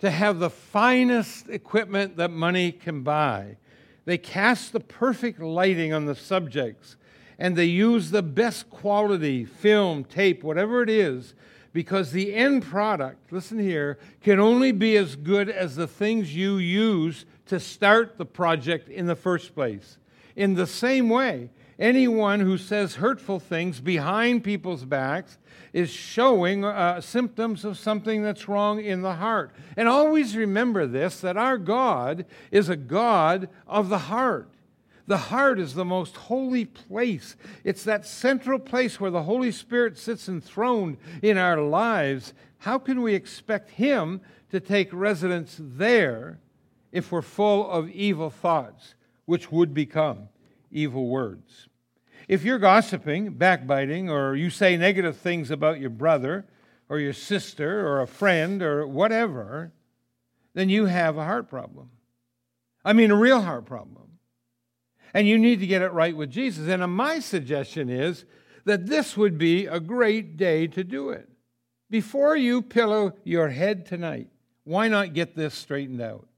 to 0.00 0.10
have 0.10 0.40
the 0.40 0.50
finest 0.50 1.48
equipment 1.48 2.16
that 2.16 2.32
money 2.32 2.72
can 2.72 3.02
buy. 3.02 3.56
They 4.10 4.18
cast 4.18 4.72
the 4.72 4.80
perfect 4.80 5.38
lighting 5.38 5.92
on 5.92 6.06
the 6.06 6.16
subjects, 6.16 6.96
and 7.38 7.54
they 7.54 7.66
use 7.66 8.10
the 8.10 8.24
best 8.24 8.68
quality 8.68 9.44
film, 9.44 10.02
tape, 10.02 10.42
whatever 10.42 10.82
it 10.82 10.90
is, 10.90 11.32
because 11.72 12.10
the 12.10 12.34
end 12.34 12.64
product, 12.64 13.32
listen 13.32 13.60
here, 13.60 14.00
can 14.20 14.40
only 14.40 14.72
be 14.72 14.96
as 14.96 15.14
good 15.14 15.48
as 15.48 15.76
the 15.76 15.86
things 15.86 16.34
you 16.34 16.56
use 16.56 17.24
to 17.46 17.60
start 17.60 18.18
the 18.18 18.26
project 18.26 18.88
in 18.88 19.06
the 19.06 19.14
first 19.14 19.54
place. 19.54 19.96
In 20.34 20.54
the 20.54 20.66
same 20.66 21.08
way, 21.08 21.48
anyone 21.80 22.40
who 22.40 22.58
says 22.58 22.96
hurtful 22.96 23.40
things 23.40 23.80
behind 23.80 24.44
people's 24.44 24.84
backs 24.84 25.38
is 25.72 25.90
showing 25.90 26.64
uh, 26.64 27.00
symptoms 27.00 27.64
of 27.64 27.78
something 27.78 28.22
that's 28.22 28.48
wrong 28.48 28.80
in 28.80 29.02
the 29.02 29.14
heart. 29.14 29.52
And 29.76 29.88
always 29.88 30.36
remember 30.36 30.86
this 30.86 31.20
that 31.20 31.36
our 31.36 31.58
God 31.58 32.26
is 32.50 32.68
a 32.68 32.76
God 32.76 33.48
of 33.66 33.88
the 33.88 33.98
heart. 33.98 34.50
The 35.06 35.16
heart 35.16 35.58
is 35.58 35.74
the 35.74 35.84
most 35.84 36.16
holy 36.16 36.64
place. 36.64 37.34
It's 37.64 37.82
that 37.82 38.06
central 38.06 38.60
place 38.60 39.00
where 39.00 39.10
the 39.10 39.24
Holy 39.24 39.50
Spirit 39.50 39.98
sits 39.98 40.28
enthroned 40.28 40.98
in 41.20 41.36
our 41.36 41.60
lives. 41.60 42.32
How 42.58 42.78
can 42.78 43.02
we 43.02 43.14
expect 43.14 43.70
Him 43.70 44.20
to 44.50 44.60
take 44.60 44.88
residence 44.92 45.56
there 45.58 46.38
if 46.92 47.10
we're 47.10 47.22
full 47.22 47.68
of 47.68 47.88
evil 47.90 48.30
thoughts, 48.30 48.94
which 49.24 49.50
would 49.50 49.74
become 49.74 50.28
evil 50.70 51.08
words? 51.08 51.69
If 52.30 52.44
you're 52.44 52.60
gossiping, 52.60 53.32
backbiting, 53.32 54.08
or 54.08 54.36
you 54.36 54.50
say 54.50 54.76
negative 54.76 55.16
things 55.16 55.50
about 55.50 55.80
your 55.80 55.90
brother 55.90 56.46
or 56.88 57.00
your 57.00 57.12
sister 57.12 57.84
or 57.84 58.00
a 58.00 58.06
friend 58.06 58.62
or 58.62 58.86
whatever, 58.86 59.72
then 60.54 60.68
you 60.68 60.86
have 60.86 61.16
a 61.16 61.24
heart 61.24 61.50
problem. 61.50 61.90
I 62.84 62.92
mean, 62.92 63.10
a 63.10 63.16
real 63.16 63.40
heart 63.40 63.66
problem. 63.66 64.10
And 65.12 65.26
you 65.26 65.38
need 65.38 65.58
to 65.58 65.66
get 65.66 65.82
it 65.82 65.90
right 65.90 66.16
with 66.16 66.30
Jesus. 66.30 66.68
And 66.68 66.84
uh, 66.84 66.86
my 66.86 67.18
suggestion 67.18 67.88
is 67.88 68.24
that 68.64 68.86
this 68.86 69.16
would 69.16 69.36
be 69.36 69.66
a 69.66 69.80
great 69.80 70.36
day 70.36 70.68
to 70.68 70.84
do 70.84 71.10
it. 71.10 71.28
Before 71.90 72.36
you 72.36 72.62
pillow 72.62 73.14
your 73.24 73.48
head 73.48 73.84
tonight, 73.86 74.28
why 74.62 74.86
not 74.86 75.14
get 75.14 75.34
this 75.34 75.54
straightened 75.54 76.00
out? 76.00 76.28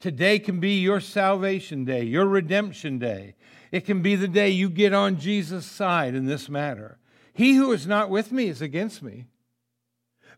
Today 0.00 0.40
can 0.40 0.58
be 0.58 0.80
your 0.80 0.98
salvation 0.98 1.84
day, 1.84 2.02
your 2.02 2.26
redemption 2.26 2.98
day. 2.98 3.36
It 3.70 3.84
can 3.84 4.02
be 4.02 4.16
the 4.16 4.28
day 4.28 4.50
you 4.50 4.70
get 4.70 4.92
on 4.92 5.18
Jesus' 5.18 5.66
side 5.66 6.14
in 6.14 6.26
this 6.26 6.48
matter. 6.48 6.98
He 7.32 7.54
who 7.54 7.72
is 7.72 7.86
not 7.86 8.10
with 8.10 8.32
me 8.32 8.48
is 8.48 8.62
against 8.62 9.02
me. 9.02 9.26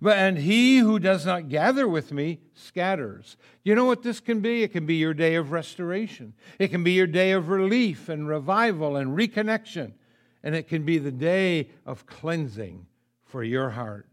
But 0.03 0.17
and 0.17 0.39
he 0.39 0.79
who 0.79 0.99
does 0.99 1.27
not 1.27 1.49
gather 1.49 1.87
with 1.87 2.11
me 2.11 2.41
scatters. 2.55 3.37
You 3.63 3.75
know 3.75 3.85
what 3.85 4.03
this 4.03 4.19
can 4.19 4.41
be? 4.41 4.63
It 4.63 4.73
can 4.73 4.87
be 4.87 4.95
your 4.97 5.13
day 5.13 5.35
of 5.35 5.53
restoration. 5.53 6.33
It 6.59 6.69
can 6.69 6.83
be 6.83 6.93
your 6.93 7.07
day 7.07 7.33
of 7.33 7.49
relief 7.49 8.09
and 8.09 8.27
revival 8.27 8.97
and 8.97 9.17
reconnection. 9.17 9.93
And 10.43 10.55
it 10.55 10.69
can 10.69 10.85
be 10.85 10.97
the 10.97 11.13
day 11.13 11.71
of 11.85 12.07
cleansing 12.07 12.87
for 13.25 13.45
your 13.45 13.71
heart. 13.71 14.09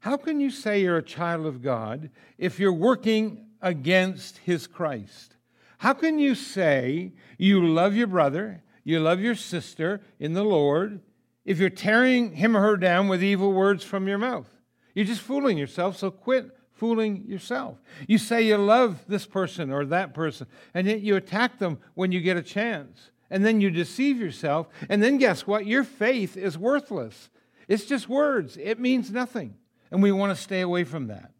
How 0.00 0.18
can 0.18 0.38
you 0.38 0.50
say 0.50 0.82
you're 0.82 0.98
a 0.98 1.02
child 1.02 1.46
of 1.46 1.62
God 1.62 2.10
if 2.36 2.60
you're 2.60 2.72
working 2.72 3.46
against 3.62 4.38
his 4.38 4.66
Christ? 4.66 5.36
How 5.80 5.94
can 5.94 6.18
you 6.18 6.34
say 6.34 7.14
you 7.38 7.66
love 7.66 7.94
your 7.94 8.06
brother, 8.06 8.62
you 8.84 9.00
love 9.00 9.18
your 9.18 9.34
sister 9.34 10.02
in 10.18 10.34
the 10.34 10.44
Lord, 10.44 11.00
if 11.46 11.58
you're 11.58 11.70
tearing 11.70 12.34
him 12.34 12.54
or 12.54 12.60
her 12.60 12.76
down 12.76 13.08
with 13.08 13.24
evil 13.24 13.54
words 13.54 13.82
from 13.82 14.06
your 14.06 14.18
mouth? 14.18 14.46
You're 14.94 15.06
just 15.06 15.22
fooling 15.22 15.56
yourself, 15.56 15.96
so 15.96 16.10
quit 16.10 16.50
fooling 16.74 17.24
yourself. 17.26 17.78
You 18.06 18.18
say 18.18 18.42
you 18.42 18.58
love 18.58 19.06
this 19.08 19.24
person 19.24 19.70
or 19.70 19.86
that 19.86 20.12
person, 20.12 20.48
and 20.74 20.86
yet 20.86 21.00
you 21.00 21.16
attack 21.16 21.58
them 21.58 21.78
when 21.94 22.12
you 22.12 22.20
get 22.20 22.36
a 22.36 22.42
chance. 22.42 23.10
And 23.30 23.42
then 23.42 23.62
you 23.62 23.70
deceive 23.70 24.20
yourself, 24.20 24.66
and 24.90 25.02
then 25.02 25.16
guess 25.16 25.46
what? 25.46 25.64
Your 25.64 25.84
faith 25.84 26.36
is 26.36 26.58
worthless. 26.58 27.30
It's 27.68 27.86
just 27.86 28.06
words, 28.06 28.58
it 28.58 28.78
means 28.78 29.10
nothing. 29.10 29.54
And 29.90 30.02
we 30.02 30.12
want 30.12 30.36
to 30.36 30.42
stay 30.42 30.60
away 30.60 30.84
from 30.84 31.06
that. 31.06 31.32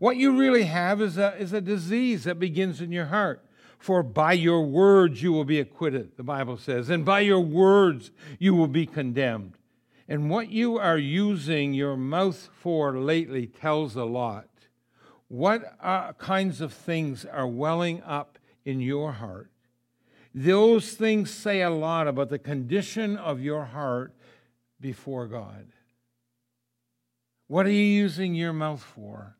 What 0.00 0.16
you 0.16 0.36
really 0.36 0.64
have 0.64 1.00
is 1.00 1.16
a, 1.16 1.36
is 1.36 1.52
a 1.52 1.60
disease 1.60 2.24
that 2.24 2.40
begins 2.40 2.80
in 2.80 2.90
your 2.90 3.06
heart. 3.06 3.44
For 3.84 4.02
by 4.02 4.32
your 4.32 4.62
words 4.62 5.22
you 5.22 5.30
will 5.30 5.44
be 5.44 5.60
acquitted, 5.60 6.16
the 6.16 6.22
Bible 6.22 6.56
says, 6.56 6.88
and 6.88 7.04
by 7.04 7.20
your 7.20 7.40
words 7.40 8.12
you 8.38 8.54
will 8.54 8.66
be 8.66 8.86
condemned. 8.86 9.58
And 10.08 10.30
what 10.30 10.48
you 10.48 10.78
are 10.78 10.96
using 10.96 11.74
your 11.74 11.94
mouth 11.94 12.48
for 12.62 12.96
lately 12.96 13.46
tells 13.46 13.94
a 13.94 14.04
lot. 14.04 14.48
What 15.28 15.76
uh, 15.82 16.14
kinds 16.14 16.62
of 16.62 16.72
things 16.72 17.26
are 17.26 17.46
welling 17.46 18.02
up 18.04 18.38
in 18.64 18.80
your 18.80 19.12
heart? 19.12 19.50
Those 20.34 20.94
things 20.94 21.30
say 21.30 21.60
a 21.60 21.68
lot 21.68 22.08
about 22.08 22.30
the 22.30 22.38
condition 22.38 23.18
of 23.18 23.42
your 23.42 23.66
heart 23.66 24.14
before 24.80 25.26
God. 25.26 25.66
What 27.48 27.66
are 27.66 27.70
you 27.70 27.84
using 27.84 28.34
your 28.34 28.54
mouth 28.54 28.82
for? 28.82 29.36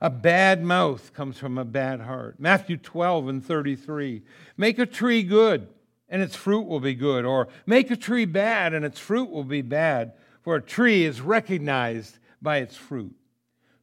A 0.00 0.10
bad 0.10 0.62
mouth 0.62 1.12
comes 1.12 1.38
from 1.38 1.58
a 1.58 1.64
bad 1.64 2.00
heart. 2.00 2.38
Matthew 2.38 2.76
12 2.76 3.28
and 3.28 3.44
33. 3.44 4.22
Make 4.56 4.78
a 4.78 4.86
tree 4.86 5.22
good 5.22 5.68
and 6.08 6.22
its 6.22 6.36
fruit 6.36 6.66
will 6.66 6.80
be 6.80 6.94
good. 6.94 7.24
Or 7.24 7.48
make 7.66 7.90
a 7.90 7.96
tree 7.96 8.24
bad, 8.24 8.74
and 8.74 8.84
its 8.84 8.98
fruit 8.98 9.30
will 9.30 9.44
be 9.44 9.62
bad, 9.62 10.12
for 10.42 10.56
a 10.56 10.62
tree 10.62 11.04
is 11.04 11.20
recognized 11.20 12.18
by 12.40 12.58
its 12.58 12.76
fruit. 12.76 13.14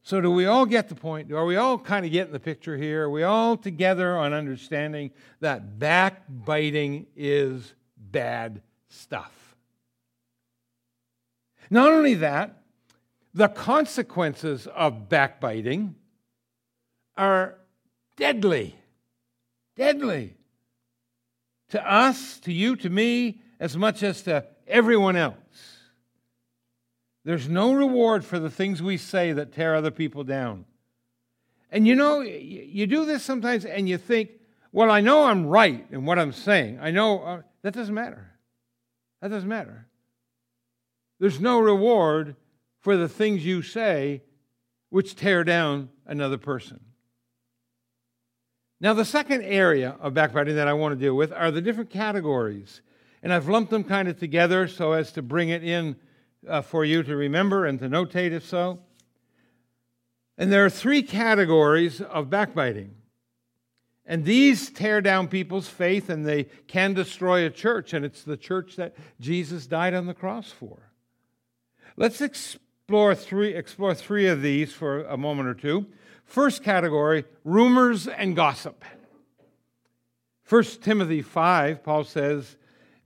So, 0.02 0.20
do 0.20 0.30
we 0.30 0.46
all 0.46 0.66
get 0.66 0.88
the 0.88 0.94
point? 0.94 1.32
Are 1.32 1.46
we 1.46 1.56
all 1.56 1.78
kind 1.78 2.04
of 2.04 2.12
getting 2.12 2.32
the 2.32 2.40
picture 2.40 2.76
here? 2.76 3.04
Are 3.04 3.10
we 3.10 3.22
all 3.22 3.56
together 3.56 4.16
on 4.16 4.34
understanding 4.34 5.10
that 5.40 5.78
backbiting 5.78 7.06
is 7.16 7.74
bad 7.96 8.60
stuff? 8.88 9.56
Not 11.70 11.90
only 11.90 12.14
that, 12.14 12.62
the 13.32 13.48
consequences 13.48 14.66
of 14.66 15.08
backbiting 15.08 15.96
are 17.16 17.56
deadly. 18.16 18.76
Deadly. 19.76 20.36
To 21.70 21.92
us, 21.92 22.38
to 22.40 22.52
you, 22.52 22.76
to 22.76 22.90
me, 22.90 23.40
as 23.58 23.76
much 23.76 24.02
as 24.02 24.22
to 24.22 24.46
everyone 24.66 25.16
else. 25.16 25.36
There's 27.24 27.48
no 27.48 27.72
reward 27.72 28.24
for 28.24 28.38
the 28.38 28.50
things 28.50 28.82
we 28.82 28.96
say 28.96 29.32
that 29.32 29.52
tear 29.52 29.74
other 29.74 29.90
people 29.90 30.24
down. 30.24 30.66
And 31.70 31.88
you 31.88 31.94
know, 31.94 32.20
you 32.20 32.86
do 32.86 33.04
this 33.04 33.22
sometimes 33.22 33.64
and 33.64 33.88
you 33.88 33.98
think, 33.98 34.30
well, 34.72 34.90
I 34.90 35.00
know 35.00 35.24
I'm 35.24 35.46
right 35.46 35.86
in 35.90 36.04
what 36.04 36.18
I'm 36.18 36.32
saying. 36.32 36.78
I 36.80 36.90
know 36.90 37.22
uh, 37.22 37.42
that 37.62 37.74
doesn't 37.74 37.94
matter. 37.94 38.30
That 39.22 39.28
doesn't 39.28 39.48
matter. 39.48 39.86
There's 41.18 41.40
no 41.40 41.60
reward 41.60 42.36
for 42.80 42.96
the 42.96 43.08
things 43.08 43.44
you 43.44 43.62
say 43.62 44.22
which 44.90 45.16
tear 45.16 45.42
down 45.42 45.88
another 46.06 46.38
person. 46.38 46.80
Now, 48.80 48.92
the 48.92 49.04
second 49.04 49.42
area 49.42 49.96
of 50.00 50.14
backbiting 50.14 50.56
that 50.56 50.68
I 50.68 50.72
want 50.72 50.92
to 50.92 51.00
deal 51.02 51.14
with 51.14 51.32
are 51.32 51.50
the 51.50 51.62
different 51.62 51.90
categories. 51.90 52.82
And 53.22 53.32
I've 53.32 53.48
lumped 53.48 53.70
them 53.70 53.84
kind 53.84 54.08
of 54.08 54.18
together 54.18 54.68
so 54.68 54.92
as 54.92 55.12
to 55.12 55.22
bring 55.22 55.48
it 55.48 55.64
in 55.64 55.96
uh, 56.46 56.60
for 56.60 56.84
you 56.84 57.02
to 57.02 57.16
remember 57.16 57.64
and 57.64 57.78
to 57.78 57.88
notate 57.88 58.32
if 58.32 58.44
so. 58.44 58.80
And 60.36 60.52
there 60.52 60.64
are 60.64 60.70
three 60.70 61.02
categories 61.02 62.00
of 62.00 62.28
backbiting. 62.28 62.96
And 64.06 64.24
these 64.24 64.70
tear 64.70 65.00
down 65.00 65.28
people's 65.28 65.68
faith 65.68 66.10
and 66.10 66.26
they 66.26 66.44
can 66.66 66.92
destroy 66.92 67.46
a 67.46 67.50
church. 67.50 67.94
And 67.94 68.04
it's 68.04 68.22
the 68.22 68.36
church 68.36 68.76
that 68.76 68.94
Jesus 69.20 69.66
died 69.66 69.94
on 69.94 70.06
the 70.06 70.14
cross 70.14 70.50
for. 70.50 70.90
Let's 71.96 72.20
explore 72.20 73.14
three, 73.14 73.54
explore 73.54 73.94
three 73.94 74.26
of 74.26 74.42
these 74.42 74.72
for 74.72 75.04
a 75.04 75.16
moment 75.16 75.48
or 75.48 75.54
two. 75.54 75.86
First 76.24 76.62
category 76.62 77.24
rumors 77.44 78.08
and 78.08 78.34
gossip. 78.34 78.84
1 80.48 80.64
Timothy 80.82 81.22
5, 81.22 81.82
Paul 81.82 82.04
says, 82.04 82.56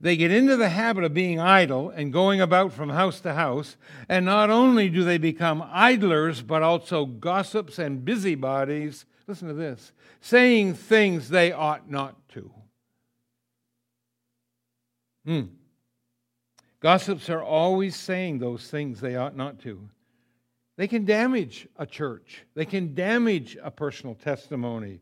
they 0.01 0.15
get 0.15 0.31
into 0.31 0.55
the 0.55 0.69
habit 0.69 1.03
of 1.03 1.13
being 1.13 1.39
idle 1.39 1.89
and 1.89 2.13
going 2.13 2.39
about 2.39 2.71
from 2.71 2.89
house 2.89 3.19
to 3.21 3.33
house. 3.33 3.75
And 4.07 4.25
not 4.25 4.49
only 4.49 4.89
do 4.89 5.03
they 5.03 5.17
become 5.17 5.67
idlers, 5.71 6.41
but 6.41 6.63
also 6.63 7.05
gossips 7.05 7.79
and 7.79 8.05
busybodies. 8.05 9.05
Listen 9.27 9.49
to 9.49 9.53
this 9.53 9.91
saying 10.21 10.73
things 10.73 11.29
they 11.29 11.51
ought 11.51 11.89
not 11.89 12.27
to. 12.29 12.51
Hmm. 15.25 15.41
Gossips 16.79 17.29
are 17.29 17.43
always 17.43 17.95
saying 17.95 18.39
those 18.39 18.69
things 18.69 19.01
they 19.01 19.15
ought 19.15 19.35
not 19.35 19.59
to. 19.59 19.89
They 20.79 20.87
can 20.87 21.03
damage 21.03 21.67
a 21.75 21.85
church, 21.85 22.45
they 22.55 22.63
can 22.63 22.95
damage 22.95 23.57
a 23.61 23.69
personal 23.69 24.15
testimony, 24.15 25.01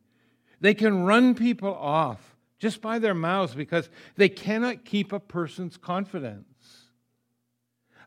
they 0.60 0.74
can 0.74 1.04
run 1.04 1.36
people 1.36 1.72
off 1.72 2.36
just 2.58 2.82
by 2.82 2.98
their 2.98 3.14
mouths 3.14 3.54
because 3.54 3.88
they 4.16 4.28
cannot 4.28 4.86
keep 4.86 5.14
a 5.14 5.20
person's 5.20 5.78
confidence. 5.78 6.88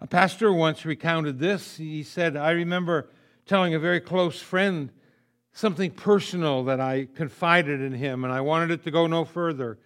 A 0.01 0.09
pastor 0.09 0.53
once 0.53 0.85
recounted 0.85 1.39
this. 1.39 1.77
He 1.77 2.03
said, 2.03 2.37
I 2.37 2.51
remember 2.51 3.09
telling 3.47 3.73
a 3.73 3.79
very 3.79 4.01
close 4.01 4.43
friend 4.43 4.91
something 5.53 5.93
personal 5.93 6.65
that 6.65 6.81
I 6.81 7.07
confided 7.15 7.81
in 7.81 7.93
him, 7.93 8.25
and 8.25 8.33
I 8.33 8.41
wanted 8.41 8.73
it 8.73 8.83
to 8.83 8.91
go 8.91 9.07
no 9.07 9.25
further. 9.25 9.79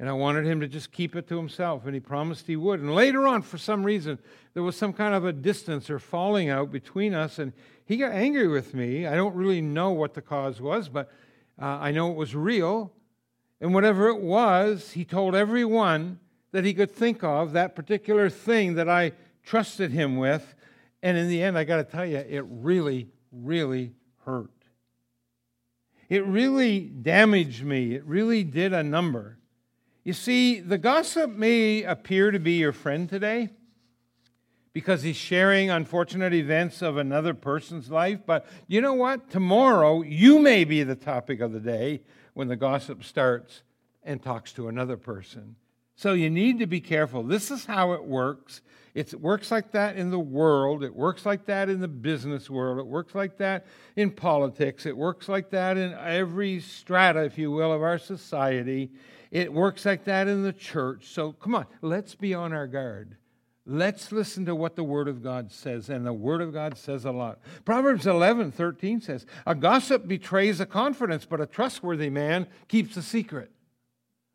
And 0.00 0.08
I 0.08 0.12
wanted 0.12 0.46
him 0.46 0.60
to 0.60 0.68
just 0.68 0.92
keep 0.92 1.16
it 1.16 1.26
to 1.28 1.36
himself, 1.36 1.84
and 1.84 1.92
he 1.92 2.00
promised 2.00 2.46
he 2.46 2.54
would. 2.54 2.78
And 2.78 2.94
later 2.94 3.26
on, 3.26 3.42
for 3.42 3.58
some 3.58 3.82
reason, 3.82 4.18
there 4.54 4.62
was 4.62 4.76
some 4.76 4.92
kind 4.92 5.12
of 5.12 5.24
a 5.24 5.32
distance 5.32 5.90
or 5.90 5.98
falling 5.98 6.48
out 6.48 6.70
between 6.70 7.14
us, 7.14 7.40
and 7.40 7.52
he 7.84 7.96
got 7.96 8.12
angry 8.12 8.46
with 8.46 8.74
me. 8.74 9.06
I 9.06 9.16
don't 9.16 9.34
really 9.34 9.60
know 9.60 9.90
what 9.90 10.14
the 10.14 10.22
cause 10.22 10.60
was, 10.60 10.88
but 10.88 11.10
uh, 11.60 11.64
I 11.64 11.90
know 11.90 12.10
it 12.12 12.16
was 12.16 12.36
real. 12.36 12.92
And 13.60 13.74
whatever 13.74 14.08
it 14.08 14.20
was, 14.20 14.92
he 14.92 15.04
told 15.04 15.34
everyone 15.34 16.20
that 16.52 16.64
he 16.64 16.74
could 16.74 16.92
think 16.92 17.24
of 17.24 17.52
that 17.52 17.74
particular 17.74 18.30
thing 18.30 18.74
that 18.74 18.88
I 18.88 19.12
trusted 19.42 19.90
him 19.90 20.16
with. 20.16 20.54
And 21.02 21.16
in 21.16 21.28
the 21.28 21.42
end, 21.42 21.58
I 21.58 21.64
got 21.64 21.76
to 21.78 21.84
tell 21.84 22.06
you, 22.06 22.18
it 22.18 22.44
really, 22.48 23.08
really 23.32 23.94
hurt. 24.24 24.50
It 26.08 26.24
really 26.24 26.80
damaged 26.80 27.64
me. 27.64 27.94
It 27.94 28.04
really 28.04 28.44
did 28.44 28.72
a 28.72 28.82
number. 28.82 29.37
You 30.08 30.14
see, 30.14 30.60
the 30.60 30.78
gossip 30.78 31.32
may 31.32 31.82
appear 31.82 32.30
to 32.30 32.38
be 32.38 32.52
your 32.52 32.72
friend 32.72 33.10
today 33.10 33.50
because 34.72 35.02
he's 35.02 35.16
sharing 35.16 35.68
unfortunate 35.68 36.32
events 36.32 36.80
of 36.80 36.96
another 36.96 37.34
person's 37.34 37.90
life, 37.90 38.20
but 38.24 38.46
you 38.68 38.80
know 38.80 38.94
what? 38.94 39.28
Tomorrow, 39.28 40.00
you 40.00 40.38
may 40.38 40.64
be 40.64 40.82
the 40.82 40.96
topic 40.96 41.40
of 41.40 41.52
the 41.52 41.60
day 41.60 42.00
when 42.32 42.48
the 42.48 42.56
gossip 42.56 43.04
starts 43.04 43.64
and 44.02 44.22
talks 44.22 44.50
to 44.54 44.68
another 44.68 44.96
person. 44.96 45.56
So 45.94 46.14
you 46.14 46.30
need 46.30 46.60
to 46.60 46.66
be 46.66 46.80
careful. 46.80 47.22
This 47.22 47.50
is 47.50 47.66
how 47.66 47.92
it 47.92 48.02
works. 48.02 48.62
It 48.94 49.12
works 49.20 49.50
like 49.50 49.72
that 49.72 49.96
in 49.96 50.10
the 50.10 50.18
world. 50.18 50.82
It 50.82 50.96
works 50.96 51.26
like 51.26 51.44
that 51.44 51.68
in 51.68 51.80
the 51.80 51.86
business 51.86 52.48
world. 52.48 52.78
It 52.78 52.86
works 52.86 53.14
like 53.14 53.36
that 53.36 53.66
in 53.94 54.12
politics. 54.12 54.86
It 54.86 54.96
works 54.96 55.28
like 55.28 55.50
that 55.50 55.76
in 55.76 55.92
every 55.92 56.60
strata, 56.60 57.24
if 57.24 57.36
you 57.36 57.50
will, 57.50 57.74
of 57.74 57.82
our 57.82 57.98
society. 57.98 58.90
It 59.30 59.52
works 59.52 59.84
like 59.84 60.04
that 60.04 60.28
in 60.28 60.42
the 60.42 60.52
church. 60.52 61.08
So 61.08 61.32
come 61.32 61.54
on, 61.54 61.66
let's 61.82 62.14
be 62.14 62.34
on 62.34 62.52
our 62.52 62.66
guard. 62.66 63.16
Let's 63.70 64.12
listen 64.12 64.46
to 64.46 64.54
what 64.54 64.76
the 64.76 64.84
Word 64.84 65.08
of 65.08 65.22
God 65.22 65.52
says, 65.52 65.90
and 65.90 66.06
the 66.06 66.12
Word 66.12 66.40
of 66.40 66.54
God 66.54 66.78
says 66.78 67.04
a 67.04 67.12
lot. 67.12 67.38
Proverbs 67.66 68.06
11, 68.06 68.52
13 68.52 69.02
says, 69.02 69.26
A 69.46 69.54
gossip 69.54 70.08
betrays 70.08 70.58
a 70.58 70.64
confidence, 70.64 71.26
but 71.26 71.42
a 71.42 71.46
trustworthy 71.46 72.08
man 72.08 72.46
keeps 72.68 72.96
a 72.96 73.02
secret. 73.02 73.50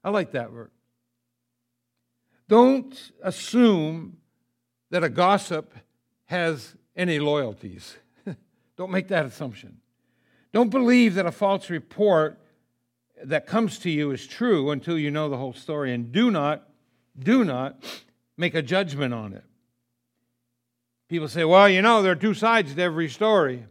I 0.03 0.11
like 0.11 0.31
that 0.33 0.51
word. 0.51 0.69
Don't 2.47 3.11
assume 3.23 4.17
that 4.91 5.03
a 5.03 5.09
gossip 5.09 5.73
has 6.25 6.75
any 6.95 7.17
loyalties. 7.17 7.97
Don't 8.77 8.91
make 8.91 9.07
that 9.07 9.25
assumption. 9.25 9.77
Don't 10.51 10.69
believe 10.69 11.15
that 11.15 11.25
a 11.25 11.31
false 11.31 11.71
report 11.71 12.39
that 13.23 13.47
comes 13.47 13.79
to 13.79 13.89
you 13.89 14.11
is 14.11 14.27
true 14.27 14.71
until 14.71 14.97
you 14.97 15.11
know 15.11 15.29
the 15.29 15.37
whole 15.37 15.53
story. 15.53 15.93
And 15.93 16.11
do 16.11 16.31
not, 16.31 16.67
do 17.17 17.43
not 17.43 17.83
make 18.37 18.55
a 18.55 18.61
judgment 18.61 19.13
on 19.13 19.33
it. 19.33 19.43
People 21.09 21.27
say, 21.27 21.43
well, 21.43 21.69
you 21.69 21.81
know, 21.81 22.01
there 22.01 22.13
are 22.13 22.15
two 22.15 22.33
sides 22.33 22.73
to 22.73 22.81
every 22.81 23.09
story. 23.09 23.65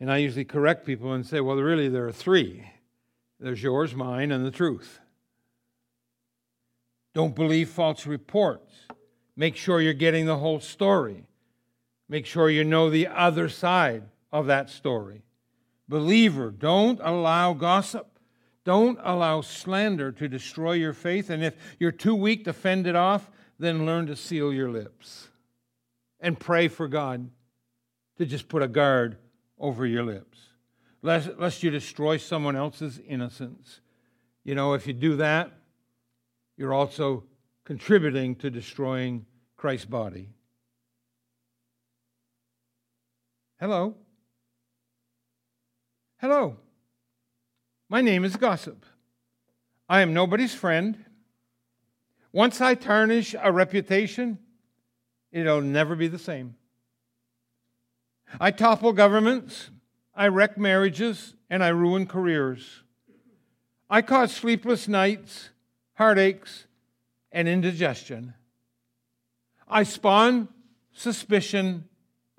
And 0.00 0.10
I 0.10 0.18
usually 0.18 0.44
correct 0.44 0.86
people 0.86 1.12
and 1.12 1.26
say, 1.26 1.40
well, 1.40 1.56
really, 1.56 1.88
there 1.88 2.06
are 2.06 2.12
three 2.12 2.64
there's 3.40 3.62
yours, 3.62 3.94
mine, 3.94 4.32
and 4.32 4.44
the 4.46 4.50
truth. 4.50 5.00
Don't 7.14 7.34
believe 7.34 7.68
false 7.68 8.06
reports. 8.06 8.72
Make 9.36 9.56
sure 9.56 9.82
you're 9.82 9.92
getting 9.92 10.24
the 10.24 10.38
whole 10.38 10.60
story. 10.60 11.26
Make 12.08 12.24
sure 12.24 12.48
you 12.48 12.64
know 12.64 12.88
the 12.88 13.06
other 13.06 13.50
side 13.50 14.04
of 14.32 14.46
that 14.46 14.70
story. 14.70 15.23
Believer, 15.88 16.50
don't 16.50 17.00
allow 17.02 17.52
gossip. 17.52 18.18
Don't 18.64 18.98
allow 19.02 19.42
slander 19.42 20.10
to 20.12 20.28
destroy 20.28 20.72
your 20.72 20.94
faith. 20.94 21.28
And 21.28 21.44
if 21.44 21.54
you're 21.78 21.92
too 21.92 22.14
weak 22.14 22.44
to 22.44 22.52
fend 22.52 22.86
it 22.86 22.96
off, 22.96 23.30
then 23.58 23.84
learn 23.84 24.06
to 24.06 24.16
seal 24.16 24.52
your 24.52 24.70
lips 24.70 25.28
and 26.18 26.40
pray 26.40 26.68
for 26.68 26.88
God 26.88 27.30
to 28.16 28.24
just 28.24 28.48
put 28.48 28.62
a 28.62 28.68
guard 28.68 29.18
over 29.58 29.86
your 29.86 30.02
lips, 30.02 30.38
lest, 31.02 31.38
lest 31.38 31.62
you 31.62 31.70
destroy 31.70 32.16
someone 32.16 32.56
else's 32.56 33.00
innocence. 33.06 33.80
You 34.44 34.54
know, 34.54 34.72
if 34.72 34.86
you 34.86 34.94
do 34.94 35.16
that, 35.16 35.52
you're 36.56 36.72
also 36.72 37.24
contributing 37.64 38.34
to 38.36 38.50
destroying 38.50 39.26
Christ's 39.56 39.86
body. 39.86 40.30
Hello? 43.60 43.94
Hello. 46.24 46.56
My 47.90 48.00
name 48.00 48.24
is 48.24 48.36
Gossip. 48.36 48.86
I 49.90 50.00
am 50.00 50.14
nobody's 50.14 50.54
friend. 50.54 51.04
Once 52.32 52.62
I 52.62 52.74
tarnish 52.76 53.34
a 53.38 53.52
reputation, 53.52 54.38
it'll 55.32 55.60
never 55.60 55.94
be 55.94 56.08
the 56.08 56.18
same. 56.18 56.54
I 58.40 58.52
topple 58.52 58.94
governments, 58.94 59.68
I 60.14 60.28
wreck 60.28 60.56
marriages, 60.56 61.34
and 61.50 61.62
I 61.62 61.68
ruin 61.68 62.06
careers. 62.06 62.84
I 63.90 64.00
cause 64.00 64.32
sleepless 64.32 64.88
nights, 64.88 65.50
heartaches, 65.92 66.64
and 67.32 67.46
indigestion. 67.46 68.32
I 69.68 69.82
spawn 69.82 70.48
suspicion 70.90 71.86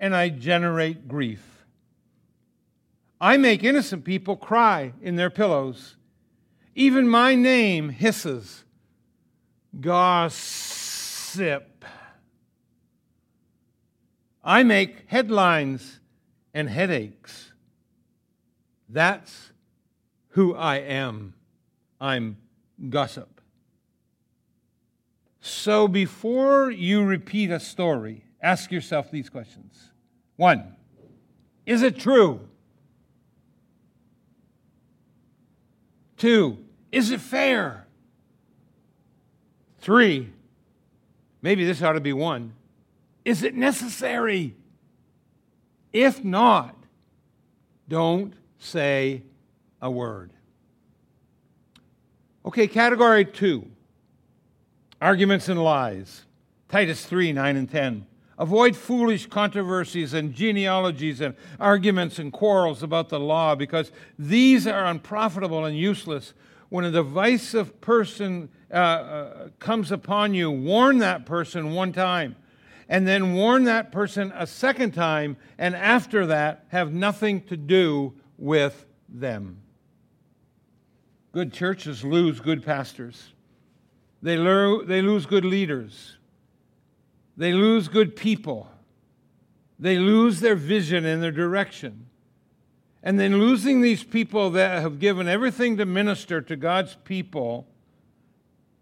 and 0.00 0.12
I 0.12 0.30
generate 0.30 1.06
grief. 1.06 1.55
I 3.20 3.36
make 3.36 3.64
innocent 3.64 4.04
people 4.04 4.36
cry 4.36 4.92
in 5.00 5.16
their 5.16 5.30
pillows. 5.30 5.96
Even 6.74 7.08
my 7.08 7.34
name 7.34 7.88
hisses. 7.88 8.64
Gossip. 9.80 11.84
I 14.44 14.62
make 14.62 15.08
headlines 15.08 16.00
and 16.52 16.68
headaches. 16.68 17.52
That's 18.88 19.52
who 20.28 20.54
I 20.54 20.76
am. 20.76 21.34
I'm 22.00 22.36
gossip. 22.90 23.40
So 25.40 25.88
before 25.88 26.70
you 26.70 27.04
repeat 27.04 27.50
a 27.50 27.58
story, 27.58 28.24
ask 28.42 28.70
yourself 28.70 29.10
these 29.10 29.30
questions. 29.30 29.90
One, 30.36 30.76
is 31.64 31.82
it 31.82 31.98
true? 31.98 32.40
Two, 36.16 36.58
is 36.90 37.10
it 37.10 37.20
fair? 37.20 37.86
Three, 39.80 40.30
maybe 41.42 41.64
this 41.64 41.82
ought 41.82 41.92
to 41.92 42.00
be 42.00 42.12
one, 42.12 42.54
is 43.24 43.42
it 43.42 43.54
necessary? 43.54 44.54
If 45.92 46.24
not, 46.24 46.76
don't 47.88 48.34
say 48.58 49.22
a 49.80 49.90
word. 49.90 50.30
Okay, 52.44 52.66
category 52.66 53.24
two 53.24 53.66
arguments 55.00 55.48
and 55.48 55.62
lies. 55.62 56.22
Titus 56.68 57.04
3 57.04 57.32
9 57.32 57.56
and 57.56 57.70
10. 57.70 58.06
Avoid 58.38 58.76
foolish 58.76 59.26
controversies 59.26 60.12
and 60.12 60.34
genealogies 60.34 61.20
and 61.20 61.34
arguments 61.58 62.18
and 62.18 62.32
quarrels 62.32 62.82
about 62.82 63.08
the 63.08 63.18
law 63.18 63.54
because 63.54 63.92
these 64.18 64.66
are 64.66 64.84
unprofitable 64.86 65.64
and 65.64 65.76
useless. 65.76 66.34
When 66.68 66.84
a 66.84 66.90
divisive 66.90 67.80
person 67.80 68.50
uh, 68.70 68.74
uh, 68.74 69.48
comes 69.58 69.90
upon 69.90 70.34
you, 70.34 70.50
warn 70.50 70.98
that 70.98 71.24
person 71.24 71.72
one 71.72 71.92
time 71.92 72.36
and 72.88 73.06
then 73.06 73.34
warn 73.34 73.64
that 73.64 73.90
person 73.90 74.32
a 74.34 74.46
second 74.46 74.92
time, 74.92 75.36
and 75.58 75.74
after 75.74 76.26
that, 76.26 76.66
have 76.68 76.92
nothing 76.92 77.42
to 77.42 77.56
do 77.56 78.14
with 78.38 78.86
them. 79.08 79.60
Good 81.32 81.52
churches 81.52 82.04
lose 82.04 82.40
good 82.40 82.64
pastors, 82.64 83.32
they, 84.22 84.36
lo- 84.36 84.82
they 84.82 85.02
lose 85.02 85.26
good 85.26 85.44
leaders, 85.44 86.15
they 87.36 87.52
lose 87.52 87.88
good 87.88 88.16
people, 88.16 88.70
they 89.78 89.98
lose 89.98 90.40
their 90.40 90.56
vision 90.56 91.04
and 91.04 91.22
their 91.22 91.32
direction. 91.32 92.06
And 93.02 93.20
then 93.20 93.38
losing 93.38 93.82
these 93.82 94.02
people 94.02 94.50
that 94.50 94.82
have 94.82 94.98
given 94.98 95.28
everything 95.28 95.76
to 95.76 95.86
minister 95.86 96.40
to 96.40 96.56
God's 96.56 96.96
people 97.04 97.68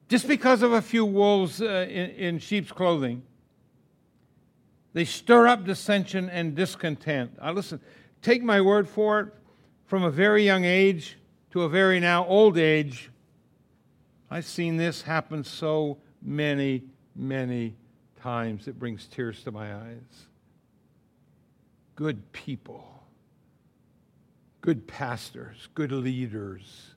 just 0.08 0.26
because 0.26 0.62
of 0.62 0.72
a 0.72 0.80
few 0.80 1.04
wolves 1.04 1.60
uh, 1.60 1.86
in, 1.90 2.10
in 2.10 2.38
sheep's 2.38 2.72
clothing 2.72 3.22
they 4.94 5.04
stir 5.04 5.48
up 5.48 5.64
dissension 5.64 6.30
and 6.30 6.54
discontent. 6.54 7.36
I 7.42 7.50
listen, 7.50 7.80
take 8.22 8.42
my 8.42 8.60
word 8.60 8.88
for 8.88 9.20
it, 9.20 9.28
from 9.86 10.04
a 10.04 10.10
very 10.10 10.44
young 10.44 10.64
age 10.64 11.18
to 11.50 11.62
a 11.62 11.68
very 11.68 12.00
now 12.00 12.24
old 12.26 12.56
age, 12.56 13.10
I've 14.30 14.46
seen 14.46 14.76
this 14.76 15.02
happen 15.02 15.44
so 15.44 15.98
many, 16.22 16.84
many 17.14 17.74
times. 18.24 18.66
It 18.66 18.78
brings 18.78 19.06
tears 19.06 19.44
to 19.44 19.52
my 19.52 19.74
eyes. 19.74 20.26
Good 21.94 22.32
people, 22.32 23.04
good 24.62 24.88
pastors, 24.88 25.68
good 25.74 25.92
leaders, 25.92 26.94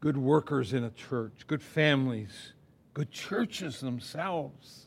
good 0.00 0.16
workers 0.16 0.72
in 0.74 0.84
a 0.84 0.90
church, 0.90 1.46
good 1.46 1.62
families, 1.62 2.52
good 2.92 3.10
churches 3.10 3.80
themselves 3.80 4.86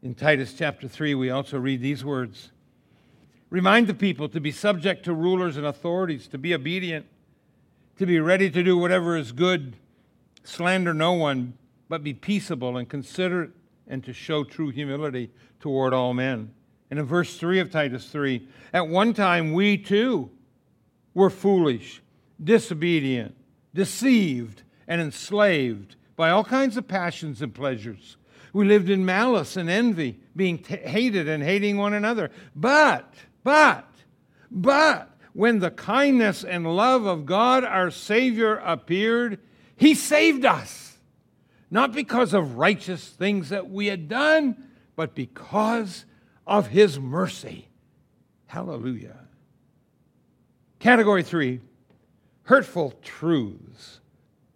in 0.00 0.14
Titus 0.14 0.54
chapter 0.54 0.86
3, 0.86 1.16
we 1.16 1.30
also 1.30 1.58
read 1.58 1.82
these 1.82 2.04
words 2.04 2.52
Remind 3.50 3.86
the 3.86 3.94
people 3.94 4.28
to 4.28 4.40
be 4.40 4.52
subject 4.52 5.04
to 5.06 5.12
rulers 5.12 5.56
and 5.56 5.66
authorities, 5.66 6.28
to 6.28 6.38
be 6.38 6.54
obedient, 6.54 7.06
to 7.96 8.06
be 8.06 8.20
ready 8.20 8.50
to 8.50 8.62
do 8.62 8.76
whatever 8.76 9.16
is 9.16 9.32
good, 9.32 9.74
slander 10.44 10.94
no 10.94 11.14
one, 11.14 11.57
but 11.88 12.04
be 12.04 12.14
peaceable 12.14 12.76
and 12.76 12.88
considerate, 12.88 13.50
and 13.86 14.04
to 14.04 14.12
show 14.12 14.44
true 14.44 14.70
humility 14.70 15.30
toward 15.60 15.94
all 15.94 16.12
men. 16.14 16.52
And 16.90 16.98
in 16.98 17.06
verse 17.06 17.38
3 17.38 17.60
of 17.60 17.70
Titus 17.70 18.08
3, 18.10 18.46
at 18.72 18.88
one 18.88 19.14
time 19.14 19.52
we 19.52 19.78
too 19.78 20.30
were 21.14 21.30
foolish, 21.30 22.02
disobedient, 22.42 23.34
deceived, 23.74 24.62
and 24.86 25.00
enslaved 25.00 25.96
by 26.16 26.30
all 26.30 26.44
kinds 26.44 26.76
of 26.76 26.88
passions 26.88 27.42
and 27.42 27.54
pleasures 27.54 28.18
we 28.52 28.66
lived 28.66 28.90
in 28.90 29.04
malice 29.04 29.56
and 29.56 29.68
envy, 29.68 30.18
being 30.34 30.58
t- 30.58 30.76
hated 30.76 31.28
and 31.28 31.42
hating 31.42 31.76
one 31.76 31.94
another. 31.94 32.30
But, 32.54 33.12
but, 33.44 33.88
but, 34.50 35.10
when 35.32 35.58
the 35.58 35.70
kindness 35.70 36.44
and 36.44 36.66
love 36.76 37.06
of 37.06 37.26
God 37.26 37.64
our 37.64 37.90
Savior 37.90 38.56
appeared, 38.56 39.38
He 39.76 39.94
saved 39.94 40.44
us. 40.44 40.97
Not 41.70 41.92
because 41.92 42.32
of 42.32 42.56
righteous 42.56 43.08
things 43.08 43.50
that 43.50 43.70
we 43.70 43.86
had 43.86 44.08
done, 44.08 44.68
but 44.96 45.14
because 45.14 46.04
of 46.46 46.68
His 46.68 46.98
mercy. 46.98 47.68
Hallelujah. 48.46 49.16
Category 50.78 51.22
three 51.22 51.60
hurtful 52.44 52.94
truths, 53.02 54.00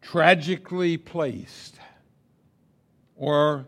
tragically 0.00 0.96
placed 0.96 1.76
or 3.16 3.66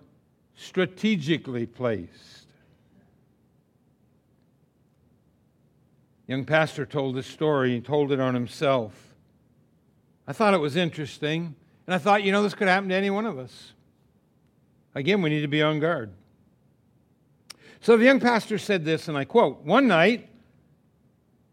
strategically 0.56 1.66
placed. 1.66 2.46
Young 6.26 6.46
pastor 6.46 6.86
told 6.86 7.16
this 7.16 7.26
story, 7.26 7.74
he 7.74 7.80
told 7.82 8.10
it 8.10 8.18
on 8.18 8.32
himself. 8.32 9.14
I 10.26 10.32
thought 10.32 10.54
it 10.54 10.58
was 10.58 10.74
interesting, 10.74 11.54
and 11.86 11.94
I 11.94 11.98
thought, 11.98 12.22
you 12.22 12.32
know, 12.32 12.42
this 12.42 12.54
could 12.54 12.68
happen 12.68 12.88
to 12.88 12.94
any 12.94 13.10
one 13.10 13.26
of 13.26 13.38
us. 13.38 13.72
Again, 14.94 15.22
we 15.22 15.30
need 15.30 15.42
to 15.42 15.48
be 15.48 15.62
on 15.62 15.80
guard. 15.80 16.10
So 17.80 17.96
the 17.96 18.04
young 18.04 18.20
pastor 18.20 18.58
said 18.58 18.84
this, 18.84 19.08
and 19.08 19.18
I 19.18 19.24
quote 19.24 19.62
One 19.62 19.86
night, 19.86 20.28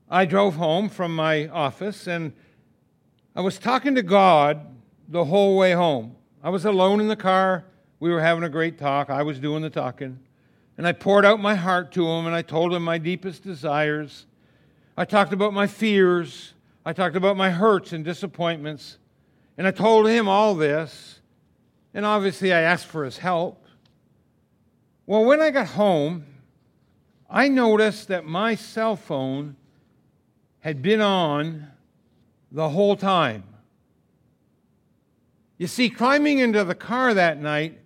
I 0.10 0.26
drove 0.26 0.56
home 0.56 0.90
from 0.90 1.16
my 1.16 1.48
office, 1.48 2.08
and 2.08 2.34
I 3.36 3.42
was 3.42 3.58
talking 3.58 3.96
to 3.96 4.04
God 4.04 4.66
the 5.08 5.26
whole 5.26 5.58
way 5.58 5.74
home. 5.74 6.16
I 6.44 6.50
was 6.50 6.66
alone 6.66 7.00
in 7.00 7.08
the 7.08 7.16
car 7.16 7.66
we 8.02 8.10
were 8.10 8.20
having 8.20 8.44
a 8.44 8.50
great 8.50 8.80
talk. 8.80 9.12
I 9.12 9.22
was 9.22 9.40
doing 9.40 9.62
the 9.62 9.70
talking. 9.70 10.20
And 10.76 10.88
I 10.88 10.92
poured 10.92 11.24
out 11.24 11.40
my 11.40 11.54
heart 11.54 11.92
to 11.92 12.10
him 12.10 12.26
and 12.26 12.36
I 12.36 12.42
told 12.42 12.74
him 12.74 12.84
my 12.84 12.98
deepest 12.98 13.44
desires. 13.44 14.26
I 14.98 15.06
talked 15.06 15.34
about 15.34 15.54
my 15.54 15.68
fears. 15.68 16.56
I 16.84 16.94
talked 16.94 17.16
about 17.16 17.38
my 17.38 17.52
hurts 17.52 17.94
and 17.94 18.04
disappointments. 18.04 18.98
And 19.62 19.68
I 19.68 19.72
told 19.72 20.08
him 20.08 20.28
all 20.28 20.56
this. 20.56 21.20
And 21.94 22.04
obviously, 22.04 22.52
I 22.52 22.62
asked 22.62 22.88
for 22.88 23.06
his 23.06 23.20
help. 23.20 23.64
Well, 25.06 25.24
when 25.24 25.40
I 25.40 25.52
got 25.52 25.68
home, 25.68 26.26
I 27.30 27.48
noticed 27.48 28.08
that 28.08 28.26
my 28.26 28.56
cell 28.56 28.96
phone 28.96 29.56
had 30.62 30.82
been 30.82 31.00
on 31.00 31.68
the 32.52 32.70
whole 32.70 32.96
time. 32.96 33.44
You 35.60 35.68
see, 35.68 35.92
climbing 35.92 36.40
into 36.40 36.64
the 36.64 36.74
car 36.74 37.14
that 37.14 37.40
night, 37.40 37.82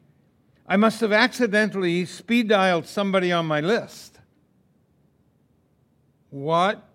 I 0.66 0.78
must 0.78 1.02
have 1.02 1.12
accidentally 1.12 2.06
speed 2.06 2.48
dialed 2.48 2.86
somebody 2.86 3.34
on 3.34 3.48
my 3.48 3.60
list. 3.60 4.18
What 6.30 6.88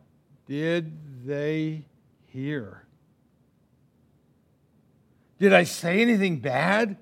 did 0.46 1.26
they 1.26 1.84
hear? 2.32 2.86
Did 5.40 5.54
I 5.54 5.64
say 5.64 6.02
anything 6.02 6.38
bad? 6.38 6.98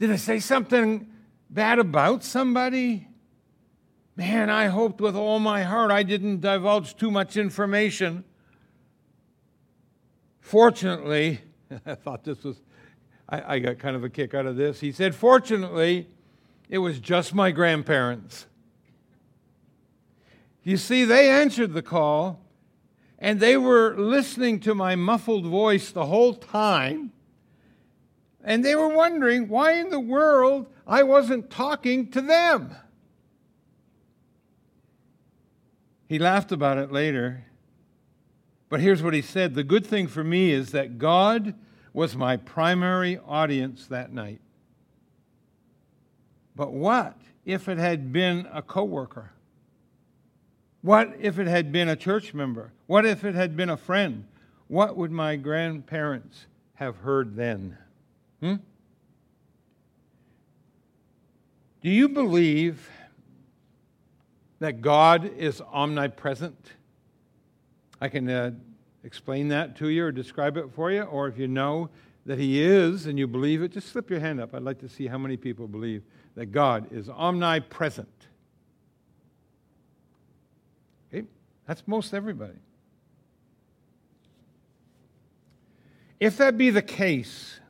Did 0.00 0.10
I 0.10 0.16
say 0.16 0.40
something 0.40 1.06
bad 1.50 1.78
about 1.78 2.24
somebody? 2.24 3.06
Man, 4.16 4.48
I 4.48 4.66
hoped 4.66 5.00
with 5.00 5.14
all 5.14 5.38
my 5.38 5.62
heart 5.62 5.90
I 5.90 6.02
didn't 6.02 6.40
divulge 6.40 6.96
too 6.96 7.10
much 7.10 7.36
information. 7.36 8.24
Fortunately, 10.40 11.42
I 11.86 11.94
thought 11.94 12.24
this 12.24 12.42
was 12.42 12.56
I, 13.28 13.56
I 13.56 13.58
got 13.58 13.78
kind 13.78 13.94
of 13.94 14.04
a 14.04 14.08
kick 14.08 14.32
out 14.32 14.46
of 14.46 14.56
this. 14.56 14.80
He 14.80 14.90
said, 14.90 15.14
Fortunately, 15.14 16.08
it 16.70 16.78
was 16.78 16.98
just 16.98 17.34
my 17.34 17.50
grandparents. 17.50 18.46
You 20.62 20.78
see, 20.78 21.04
they 21.04 21.28
answered 21.30 21.74
the 21.74 21.82
call 21.82 22.40
and 23.18 23.38
they 23.38 23.58
were 23.58 23.94
listening 23.98 24.60
to 24.60 24.74
my 24.74 24.96
muffled 24.96 25.44
voice 25.44 25.90
the 25.90 26.06
whole 26.06 26.32
time. 26.32 27.12
And 28.48 28.64
they 28.64 28.74
were 28.74 28.88
wondering 28.88 29.46
why 29.48 29.72
in 29.72 29.90
the 29.90 30.00
world 30.00 30.68
I 30.86 31.02
wasn't 31.02 31.50
talking 31.50 32.10
to 32.12 32.22
them. 32.22 32.74
He 36.08 36.18
laughed 36.18 36.50
about 36.50 36.78
it 36.78 36.90
later. 36.90 37.44
But 38.70 38.80
here's 38.80 39.02
what 39.02 39.12
he 39.12 39.20
said 39.20 39.54
The 39.54 39.64
good 39.64 39.86
thing 39.86 40.06
for 40.06 40.24
me 40.24 40.50
is 40.50 40.70
that 40.70 40.96
God 40.96 41.56
was 41.92 42.16
my 42.16 42.38
primary 42.38 43.18
audience 43.26 43.86
that 43.88 44.14
night. 44.14 44.40
But 46.56 46.72
what 46.72 47.20
if 47.44 47.68
it 47.68 47.76
had 47.76 48.14
been 48.14 48.48
a 48.50 48.62
coworker? 48.62 49.32
What 50.80 51.14
if 51.20 51.38
it 51.38 51.48
had 51.48 51.70
been 51.70 51.90
a 51.90 51.96
church 51.96 52.32
member? 52.32 52.72
What 52.86 53.04
if 53.04 53.24
it 53.24 53.34
had 53.34 53.58
been 53.58 53.68
a 53.68 53.76
friend? 53.76 54.24
What 54.68 54.96
would 54.96 55.12
my 55.12 55.36
grandparents 55.36 56.46
have 56.76 56.96
heard 56.96 57.36
then? 57.36 57.76
Hmm? 58.40 58.56
Do 61.82 61.90
you 61.90 62.08
believe 62.08 62.88
that 64.58 64.80
God 64.80 65.32
is 65.36 65.60
omnipresent? 65.60 66.72
I 68.00 68.08
can 68.08 68.28
uh, 68.28 68.52
explain 69.04 69.48
that 69.48 69.76
to 69.76 69.88
you 69.88 70.04
or 70.04 70.12
describe 70.12 70.56
it 70.56 70.70
for 70.72 70.90
you, 70.90 71.02
or 71.02 71.28
if 71.28 71.38
you 71.38 71.48
know 71.48 71.90
that 72.26 72.38
He 72.38 72.62
is 72.62 73.06
and 73.06 73.18
you 73.18 73.26
believe 73.26 73.62
it, 73.62 73.72
just 73.72 73.88
slip 73.88 74.10
your 74.10 74.20
hand 74.20 74.40
up. 74.40 74.54
I'd 74.54 74.62
like 74.62 74.80
to 74.80 74.88
see 74.88 75.06
how 75.06 75.18
many 75.18 75.36
people 75.36 75.66
believe 75.66 76.02
that 76.34 76.46
God 76.46 76.92
is 76.92 77.08
omnipresent. 77.08 78.08
Okay? 81.12 81.26
That's 81.66 81.82
most 81.86 82.12
everybody. 82.12 82.58
If 86.20 86.36
that 86.38 86.58
be 86.58 86.70
the 86.70 86.82
case, 86.82 87.60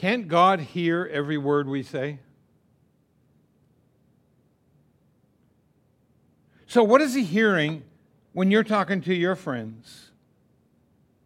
can't 0.00 0.28
God 0.28 0.60
hear 0.60 1.10
every 1.12 1.36
word 1.36 1.68
we 1.68 1.82
say? 1.82 2.20
So, 6.66 6.82
what 6.82 7.02
is 7.02 7.12
He 7.12 7.22
hearing 7.22 7.82
when 8.32 8.50
you're 8.50 8.64
talking 8.64 9.02
to 9.02 9.14
your 9.14 9.36
friends? 9.36 10.10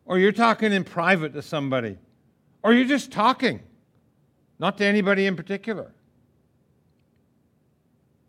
Or 0.06 0.18
you're 0.18 0.32
talking 0.32 0.72
in 0.72 0.82
private 0.82 1.34
to 1.34 1.40
somebody? 1.40 1.98
Or 2.64 2.72
you're 2.72 2.88
just 2.88 3.12
talking, 3.12 3.60
not 4.58 4.76
to 4.78 4.84
anybody 4.84 5.26
in 5.26 5.37
particular? 5.37 5.92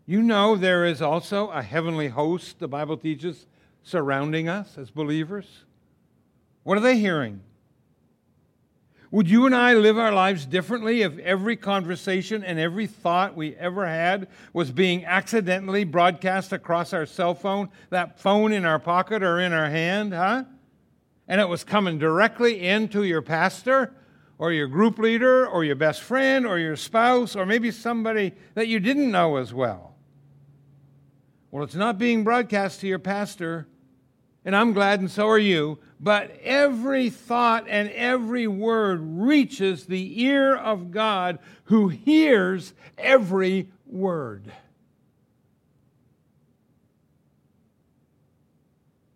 You 0.06 0.22
know 0.22 0.54
there 0.54 0.86
is 0.86 1.02
also 1.02 1.48
a 1.48 1.60
heavenly 1.60 2.06
host, 2.06 2.60
the 2.60 2.68
Bible 2.68 2.96
teaches, 2.96 3.46
surrounding 3.82 4.48
us 4.48 4.78
as 4.78 4.90
believers. 4.92 5.64
What 6.62 6.78
are 6.78 6.82
they 6.82 6.98
hearing? 6.98 7.40
Would 9.12 9.30
you 9.30 9.46
and 9.46 9.54
I 9.54 9.74
live 9.74 9.98
our 9.98 10.12
lives 10.12 10.46
differently 10.46 11.02
if 11.02 11.16
every 11.18 11.56
conversation 11.56 12.42
and 12.42 12.58
every 12.58 12.86
thought 12.88 13.36
we 13.36 13.54
ever 13.54 13.86
had 13.86 14.26
was 14.52 14.72
being 14.72 15.04
accidentally 15.04 15.84
broadcast 15.84 16.52
across 16.52 16.92
our 16.92 17.06
cell 17.06 17.34
phone, 17.34 17.68
that 17.90 18.18
phone 18.18 18.52
in 18.52 18.64
our 18.64 18.80
pocket 18.80 19.22
or 19.22 19.38
in 19.38 19.52
our 19.52 19.70
hand, 19.70 20.12
huh? 20.12 20.44
And 21.28 21.40
it 21.40 21.48
was 21.48 21.62
coming 21.62 21.98
directly 21.98 22.66
into 22.66 23.04
your 23.04 23.22
pastor 23.22 23.94
or 24.38 24.52
your 24.52 24.66
group 24.66 24.98
leader 24.98 25.46
or 25.46 25.64
your 25.64 25.76
best 25.76 26.02
friend 26.02 26.44
or 26.44 26.58
your 26.58 26.76
spouse 26.76 27.36
or 27.36 27.46
maybe 27.46 27.70
somebody 27.70 28.32
that 28.54 28.66
you 28.68 28.80
didn't 28.80 29.10
know 29.10 29.36
as 29.36 29.54
well. 29.54 29.94
Well, 31.50 31.62
it's 31.62 31.74
not 31.74 31.96
being 31.96 32.24
broadcast 32.24 32.80
to 32.80 32.88
your 32.88 32.98
pastor 32.98 33.68
and 34.46 34.54
I'm 34.54 34.72
glad, 34.72 35.00
and 35.00 35.10
so 35.10 35.28
are 35.28 35.38
you. 35.38 35.78
But 35.98 36.38
every 36.42 37.10
thought 37.10 37.66
and 37.68 37.90
every 37.90 38.46
word 38.46 39.00
reaches 39.02 39.86
the 39.86 40.22
ear 40.22 40.54
of 40.54 40.92
God 40.92 41.40
who 41.64 41.88
hears 41.88 42.72
every 42.96 43.68
word. 43.86 44.52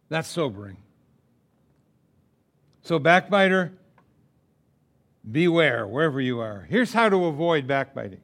That's 0.08 0.28
sobering. 0.28 0.78
So, 2.82 2.98
backbiter, 2.98 3.72
beware 5.30 5.86
wherever 5.86 6.20
you 6.20 6.40
are. 6.40 6.66
Here's 6.68 6.92
how 6.92 7.08
to 7.08 7.26
avoid 7.26 7.68
backbiting 7.68 8.20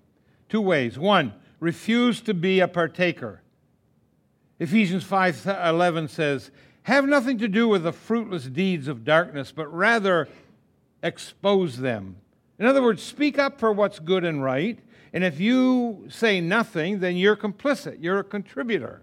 two 0.49 0.61
ways. 0.61 0.99
One, 0.99 1.35
refuse 1.61 2.21
to 2.23 2.35
be 2.35 2.59
a 2.59 2.67
partaker. 2.67 3.43
Ephesians 4.59 5.05
5:11 5.05 6.09
says, 6.09 6.51
have 6.87 7.05
nothing 7.05 7.39
to 7.39 7.49
do 7.49 7.67
with 7.67 7.83
the 7.83 7.93
fruitless 7.93 8.45
deeds 8.45 8.87
of 8.87 9.05
darkness, 9.05 9.51
but 9.51 9.67
rather 9.75 10.29
expose 11.03 11.79
them. 11.79 12.15
In 12.61 12.67
other 12.67 12.81
words, 12.81 13.03
speak 13.03 13.41
up 13.41 13.59
for 13.59 13.73
what's 13.73 13.99
good 13.99 14.25
and 14.25 14.41
right. 14.41 14.79
And 15.13 15.25
if 15.25 15.41
you 15.41 16.07
say 16.09 16.41
nothing, 16.41 17.01
then 17.01 17.17
you're 17.17 17.35
complicit, 17.35 17.97
you're 18.01 18.21
a 18.21 18.25
contributor. 18.25 19.03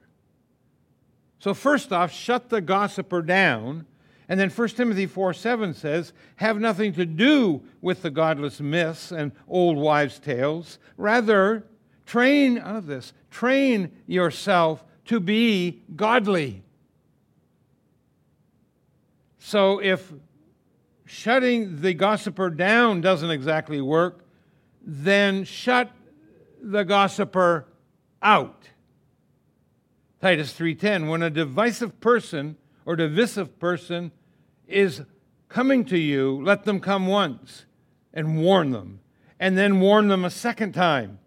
So, 1.39 1.54
first 1.54 1.91
off, 1.91 2.13
shut 2.13 2.48
the 2.48 2.62
gossiper 2.62 3.22
down. 3.22 3.86
And 4.30 4.39
then 4.39 4.50
1 4.50 4.67
Timothy 4.69 5.06
4 5.06 5.34
7 5.34 5.74
says, 5.74 6.13
Have 6.38 6.62
nothing 6.62 6.93
to 6.93 7.06
do 7.06 7.63
with 7.82 8.02
the 8.02 8.10
godless 8.10 8.62
myths 8.62 9.12
and 9.12 9.34
old 9.46 9.76
wives' 9.76 10.19
tales. 10.19 10.80
Rather, 10.96 11.65
train, 12.06 12.60
out 12.60 12.78
of 12.78 12.86
this, 12.86 13.12
train 13.30 13.91
yourself 14.08 14.86
to 15.08 15.19
be 15.19 15.82
godly. 15.98 16.62
So 19.45 19.79
if 19.79 20.13
shutting 21.06 21.82
the 21.82 21.93
gossiper 21.93 22.49
down 22.49 23.01
doesn't 23.01 23.29
exactly 23.29 23.82
work, 23.82 24.23
then 24.82 25.43
shut 25.43 25.91
the 26.62 26.84
gossiper 26.84 27.67
out. 28.21 28.69
Titus 30.21 30.58
3:10 30.58 31.10
when 31.10 31.21
a 31.21 31.29
divisive 31.29 31.99
person 31.99 32.56
or 32.86 32.95
divisive 32.95 33.60
person 33.60 34.13
is 34.65 35.01
coming 35.49 35.84
to 35.86 35.99
you, 35.99 36.41
let 36.41 36.63
them 36.63 36.79
come 36.79 37.06
once 37.06 37.65
and 38.13 38.41
warn 38.41 38.71
them, 38.71 39.01
and 39.41 39.58
then 39.58 39.82
warn 39.82 40.08
them 40.08 40.23
a 40.23 40.29
second 40.29 40.71
time, 40.71 41.19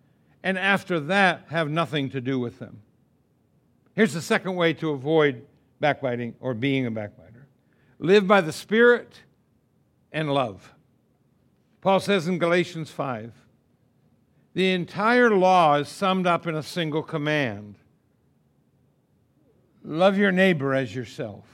and 0.42 0.58
after 0.58 0.98
that 0.98 1.44
have 1.50 1.68
nothing 1.68 2.08
to 2.08 2.22
do 2.22 2.40
with 2.40 2.60
them. 2.60 2.80
Here's 3.92 4.14
the 4.14 4.22
second 4.22 4.56
way 4.56 4.72
to 4.72 4.88
avoid 4.88 5.44
backbiting 5.80 6.34
or 6.40 6.54
being 6.54 6.86
a 6.86 6.90
backbiter 6.90 7.35
live 7.98 8.26
by 8.26 8.40
the 8.40 8.52
Spirit, 8.52 9.20
and 10.12 10.32
love. 10.32 10.72
Paul 11.82 12.00
says 12.00 12.26
in 12.26 12.38
Galatians 12.38 12.90
5 12.90 13.32
the 14.54 14.72
entire 14.72 15.30
law 15.30 15.74
is 15.74 15.88
summed 15.88 16.26
up 16.26 16.46
in 16.46 16.54
a 16.54 16.62
single 16.62 17.02
command 17.02 17.74
love 19.84 20.16
your 20.16 20.32
neighbor 20.32 20.74
as 20.74 20.94
yourself. 20.94 21.44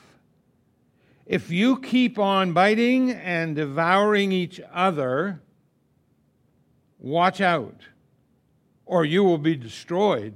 If 1.26 1.50
you 1.50 1.81
keep 1.81 2.18
on 2.18 2.52
biting 2.52 3.11
and 3.11 3.57
devouring 3.57 4.33
each 4.33 4.61
other, 4.72 5.42
watch 6.98 7.40
out, 7.40 7.83
or 8.87 9.05
you 9.05 9.22
will 9.22 9.38
be 9.38 9.55
destroyed 9.55 10.35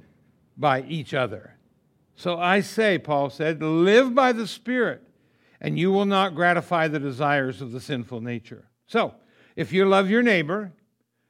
by 0.56 0.82
each 0.82 1.14
other. 1.14 1.54
So 2.16 2.38
I 2.38 2.60
say, 2.60 2.98
Paul 2.98 3.30
said, 3.30 3.62
live 3.62 4.14
by 4.14 4.32
the 4.32 4.46
Spirit 4.46 5.05
and 5.60 5.78
you 5.78 5.90
will 5.90 6.04
not 6.04 6.34
gratify 6.34 6.88
the 6.88 6.98
desires 6.98 7.60
of 7.62 7.72
the 7.72 7.80
sinful 7.80 8.20
nature. 8.20 8.68
So, 8.86 9.14
if 9.56 9.72
you 9.72 9.86
love 9.86 10.10
your 10.10 10.22
neighbor, 10.22 10.72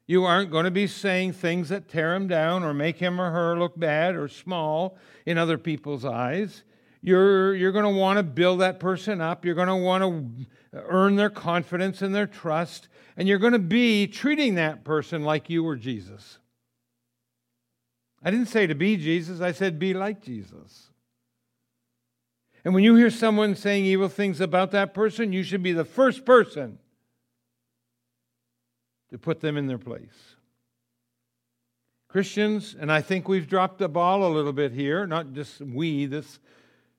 you 0.07 0.25
aren't 0.25 0.51
going 0.51 0.65
to 0.65 0.71
be 0.71 0.87
saying 0.87 1.33
things 1.33 1.69
that 1.69 1.89
tear 1.89 2.15
him 2.15 2.29
down 2.29 2.63
or 2.63 2.73
make 2.73 2.99
him 2.99 3.21
or 3.21 3.31
her 3.31 3.59
look 3.59 3.79
bad 3.79 4.15
or 4.15 4.29
small 4.29 4.99
in 5.25 5.39
other 5.39 5.59
people's 5.59 6.05
eyes. 6.05 6.63
You're, 7.03 7.55
you're 7.55 7.73
going 7.73 7.85
to 7.85 8.01
want 8.01 8.19
to 8.19 8.23
build 8.23 8.61
that 8.61 8.81
person 8.81 9.21
up. 9.21 9.45
You're 9.45 9.55
going 9.55 9.69
to 9.69 9.77
want 9.77 10.03
to 10.03 10.47
earn 10.73 11.17
their 11.17 11.31
confidence 11.31 12.03
and 12.03 12.15
their 12.15 12.27
trust. 12.27 12.89
And 13.17 13.29
you're 13.29 13.39
going 13.39 13.53
to 13.53 13.59
be 13.59 14.07
treating 14.07 14.57
that 14.57 14.85
person 14.85 15.23
like 15.23 15.49
you 15.49 15.63
were 15.63 15.77
Jesus. 15.77 16.39
I 18.23 18.31
didn't 18.31 18.49
say 18.49 18.67
to 18.67 18.75
be 18.75 18.97
Jesus, 18.97 19.41
I 19.41 19.53
said 19.53 19.79
be 19.79 19.95
like 19.95 20.21
Jesus. 20.23 20.91
And 22.67 22.75
when 22.75 22.83
you 22.83 22.97
hear 22.97 23.11
someone 23.11 23.55
saying 23.55 23.85
evil 23.85 24.09
things 24.09 24.41
about 24.41 24.73
that 24.73 24.93
person, 24.93 25.33
you 25.33 25.45
should 25.45 25.63
be 25.63 25.71
the 25.71 25.85
first 25.85 26.25
person 26.25 26.81
to 29.09 29.19
put 29.19 29.41
them 29.41 29.57
in 29.57 29.69
their 29.69 29.79
place. 29.79 30.35
Christians, 32.09 32.75
and 32.77 32.91
I 32.91 33.03
think 33.03 33.29
we've 33.29 33.47
dropped 33.47 33.79
the 33.79 33.89
ball 33.89 34.27
a 34.27 34.35
little 34.35 34.53
bit 34.53 34.73
here, 34.73 35.07
not 35.07 35.33
just 35.33 35.61
we, 35.61 36.07
this 36.07 36.41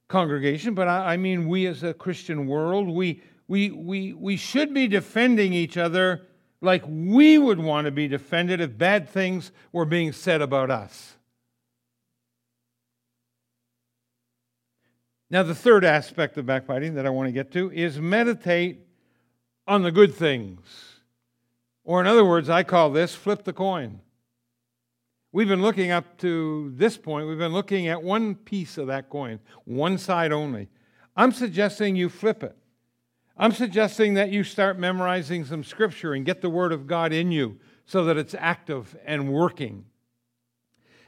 congregation, 0.07 0.73
but 0.73 0.87
I, 0.87 1.15
I 1.15 1.17
mean 1.17 1.49
we 1.49 1.67
as 1.67 1.83
a 1.83 1.93
Christian 1.93 2.47
world, 2.47 2.87
we, 2.87 3.21
we, 3.49 3.69
we, 3.71 4.13
we 4.13 4.37
should 4.37 4.73
be 4.73 4.87
defending 4.87 5.51
each 5.51 5.75
other 5.75 6.27
like 6.61 6.83
we 6.87 7.37
would 7.37 7.59
want 7.59 7.83
to 7.83 7.91
be 7.91 8.07
defended 8.07 8.61
if 8.61 8.77
bad 8.77 9.09
things 9.09 9.51
were 9.73 9.83
being 9.83 10.13
said 10.13 10.41
about 10.41 10.71
us. 10.71 11.16
Now, 15.29 15.43
the 15.43 15.55
third 15.55 15.83
aspect 15.83 16.37
of 16.37 16.45
backbiting 16.45 16.95
that 16.95 17.05
I 17.05 17.09
want 17.09 17.27
to 17.27 17.33
get 17.33 17.51
to 17.51 17.69
is 17.71 17.99
meditate 17.99 18.79
on 19.67 19.83
the 19.83 19.91
good 19.91 20.13
things. 20.15 20.59
Or, 21.83 21.99
in 21.99 22.07
other 22.07 22.23
words, 22.23 22.49
I 22.49 22.63
call 22.63 22.91
this 22.91 23.13
flip 23.13 23.43
the 23.43 23.53
coin. 23.53 23.99
We've 25.33 25.47
been 25.47 25.61
looking 25.61 25.91
up 25.91 26.17
to 26.19 26.71
this 26.75 26.97
point, 26.97 27.27
we've 27.27 27.37
been 27.37 27.53
looking 27.53 27.87
at 27.87 28.01
one 28.01 28.35
piece 28.35 28.77
of 28.77 28.87
that 28.87 29.09
coin, 29.09 29.39
one 29.65 29.97
side 29.97 30.31
only. 30.31 30.69
I'm 31.15 31.33
suggesting 31.33 31.95
you 31.95 32.09
flip 32.09 32.43
it. 32.43 32.55
I'm 33.35 33.51
suggesting 33.51 34.15
that 34.15 34.31
you 34.31 34.43
start 34.43 34.79
memorizing 34.79 35.45
some 35.45 35.63
scripture 35.63 36.13
and 36.13 36.25
get 36.25 36.41
the 36.41 36.49
Word 36.49 36.71
of 36.71 36.87
God 36.87 37.11
in 37.11 37.31
you 37.31 37.59
so 37.85 38.05
that 38.05 38.17
it's 38.17 38.33
active 38.33 38.95
and 39.05 39.31
working. 39.31 39.85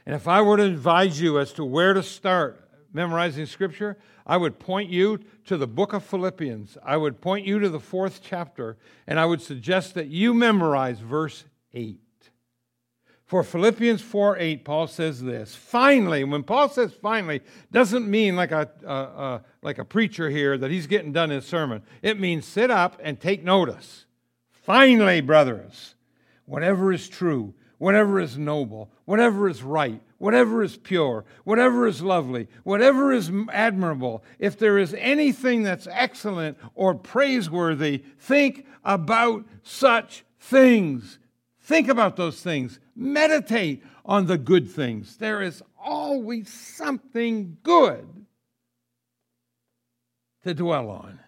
And 0.06 0.14
if 0.14 0.28
I 0.28 0.42
were 0.42 0.58
to 0.58 0.62
advise 0.64 1.20
you 1.20 1.38
as 1.38 1.52
to 1.54 1.64
where 1.64 1.94
to 1.94 2.02
start 2.02 2.69
memorizing 2.92 3.46
Scripture, 3.46 3.98
I 4.26 4.36
would 4.36 4.58
point 4.58 4.90
you 4.90 5.20
to 5.46 5.56
the 5.56 5.66
book 5.66 5.92
of 5.92 6.04
Philippians. 6.04 6.78
I 6.84 6.96
would 6.96 7.20
point 7.20 7.46
you 7.46 7.58
to 7.58 7.68
the 7.68 7.80
fourth 7.80 8.20
chapter, 8.22 8.76
and 9.06 9.18
I 9.18 9.26
would 9.26 9.42
suggest 9.42 9.94
that 9.94 10.08
you 10.08 10.34
memorize 10.34 11.00
verse 11.00 11.44
8. 11.72 12.00
For 13.30 13.44
Philippians 13.44 14.02
4 14.02 14.38
8, 14.38 14.64
Paul 14.64 14.86
says 14.88 15.22
this. 15.22 15.54
Finally, 15.54 16.24
when 16.24 16.42
Paul 16.42 16.68
says 16.68 16.92
finally, 16.92 17.42
doesn't 17.70 18.10
mean 18.10 18.34
like 18.34 18.50
a, 18.50 18.68
uh, 18.84 18.88
uh, 18.88 19.38
like 19.62 19.78
a 19.78 19.84
preacher 19.84 20.30
here 20.30 20.58
that 20.58 20.72
he's 20.72 20.88
getting 20.88 21.12
done 21.12 21.30
his 21.30 21.46
sermon. 21.46 21.84
It 22.02 22.18
means 22.18 22.44
sit 22.44 22.72
up 22.72 23.00
and 23.00 23.20
take 23.20 23.44
notice. 23.44 24.06
Finally, 24.50 25.20
brothers, 25.20 25.94
whatever 26.44 26.92
is 26.92 27.08
true, 27.08 27.54
whatever 27.80 28.20
is 28.20 28.36
noble, 28.36 28.90
whatever 29.06 29.48
is 29.48 29.62
right, 29.62 30.02
whatever 30.18 30.62
is 30.62 30.76
pure, 30.76 31.24
whatever 31.44 31.86
is 31.86 32.02
lovely, 32.02 32.46
whatever 32.62 33.10
is 33.10 33.32
admirable, 33.50 34.22
if 34.38 34.58
there 34.58 34.76
is 34.76 34.94
anything 34.98 35.62
that's 35.62 35.88
excellent 35.90 36.58
or 36.74 36.94
praiseworthy, 36.94 38.04
think 38.18 38.66
about 38.84 39.46
such 39.62 40.26
things. 40.38 41.18
Think 41.58 41.88
about 41.88 42.16
those 42.16 42.42
things. 42.42 42.78
Meditate 42.94 43.82
on 44.04 44.26
the 44.26 44.36
good 44.36 44.70
things. 44.70 45.16
There 45.16 45.40
is 45.40 45.62
always 45.82 46.52
something 46.52 47.56
good 47.62 48.26
to 50.44 50.52
dwell 50.52 50.90
on. 50.90 51.18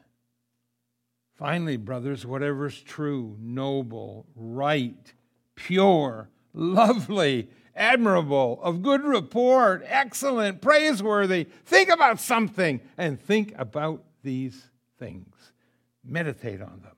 Finally, 1.35 1.79
brothers, 1.79 2.27
whatever 2.27 2.67
is 2.67 2.79
true, 2.79 3.39
noble, 3.41 4.27
right, 4.37 5.15
pure, 5.55 6.29
lovely, 6.55 7.49
admirable, 7.75 8.61
of 8.63 8.83
good 8.83 9.03
report, 9.03 9.85
excellent, 9.87 10.61
praiseworthy, 10.61 11.45
think 11.65 11.89
about 11.89 12.21
something 12.21 12.81
and 12.99 13.21
think 13.21 13.55
about 13.57 14.05
these 14.23 14.67
things. 14.99 15.35
Meditate 16.05 16.61
on 16.61 16.81
them. 16.83 16.97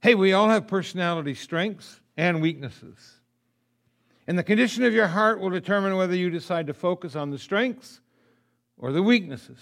Hey, 0.00 0.14
we 0.14 0.32
all 0.32 0.48
have 0.48 0.66
personality 0.66 1.34
strengths 1.34 2.00
and 2.16 2.42
weaknesses. 2.42 3.20
And 4.26 4.38
the 4.38 4.42
condition 4.42 4.84
of 4.84 4.92
your 4.92 5.08
heart 5.08 5.40
will 5.40 5.50
determine 5.50 5.96
whether 5.96 6.14
you 6.14 6.30
decide 6.30 6.66
to 6.68 6.74
focus 6.74 7.14
on 7.16 7.30
the 7.30 7.38
strengths 7.38 8.00
or 8.76 8.92
the 8.92 9.02
weaknesses. 9.02 9.58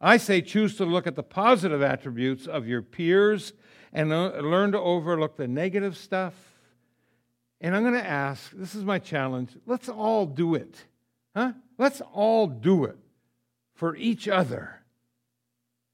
I 0.00 0.16
say 0.16 0.40
choose 0.42 0.76
to 0.76 0.84
look 0.84 1.06
at 1.06 1.16
the 1.16 1.22
positive 1.22 1.82
attributes 1.82 2.46
of 2.46 2.68
your 2.68 2.82
peers 2.82 3.52
and 3.92 4.10
learn 4.10 4.72
to 4.72 4.78
overlook 4.78 5.36
the 5.36 5.48
negative 5.48 5.96
stuff. 5.96 6.47
And 7.60 7.74
I'm 7.74 7.82
going 7.82 7.94
to 7.94 8.06
ask 8.06 8.50
this 8.52 8.74
is 8.74 8.84
my 8.84 8.98
challenge 8.98 9.50
let's 9.66 9.88
all 9.88 10.26
do 10.26 10.54
it. 10.54 10.76
Huh? 11.34 11.52
Let's 11.76 12.00
all 12.12 12.46
do 12.46 12.84
it 12.84 12.96
for 13.74 13.96
each 13.96 14.28
other. 14.28 14.82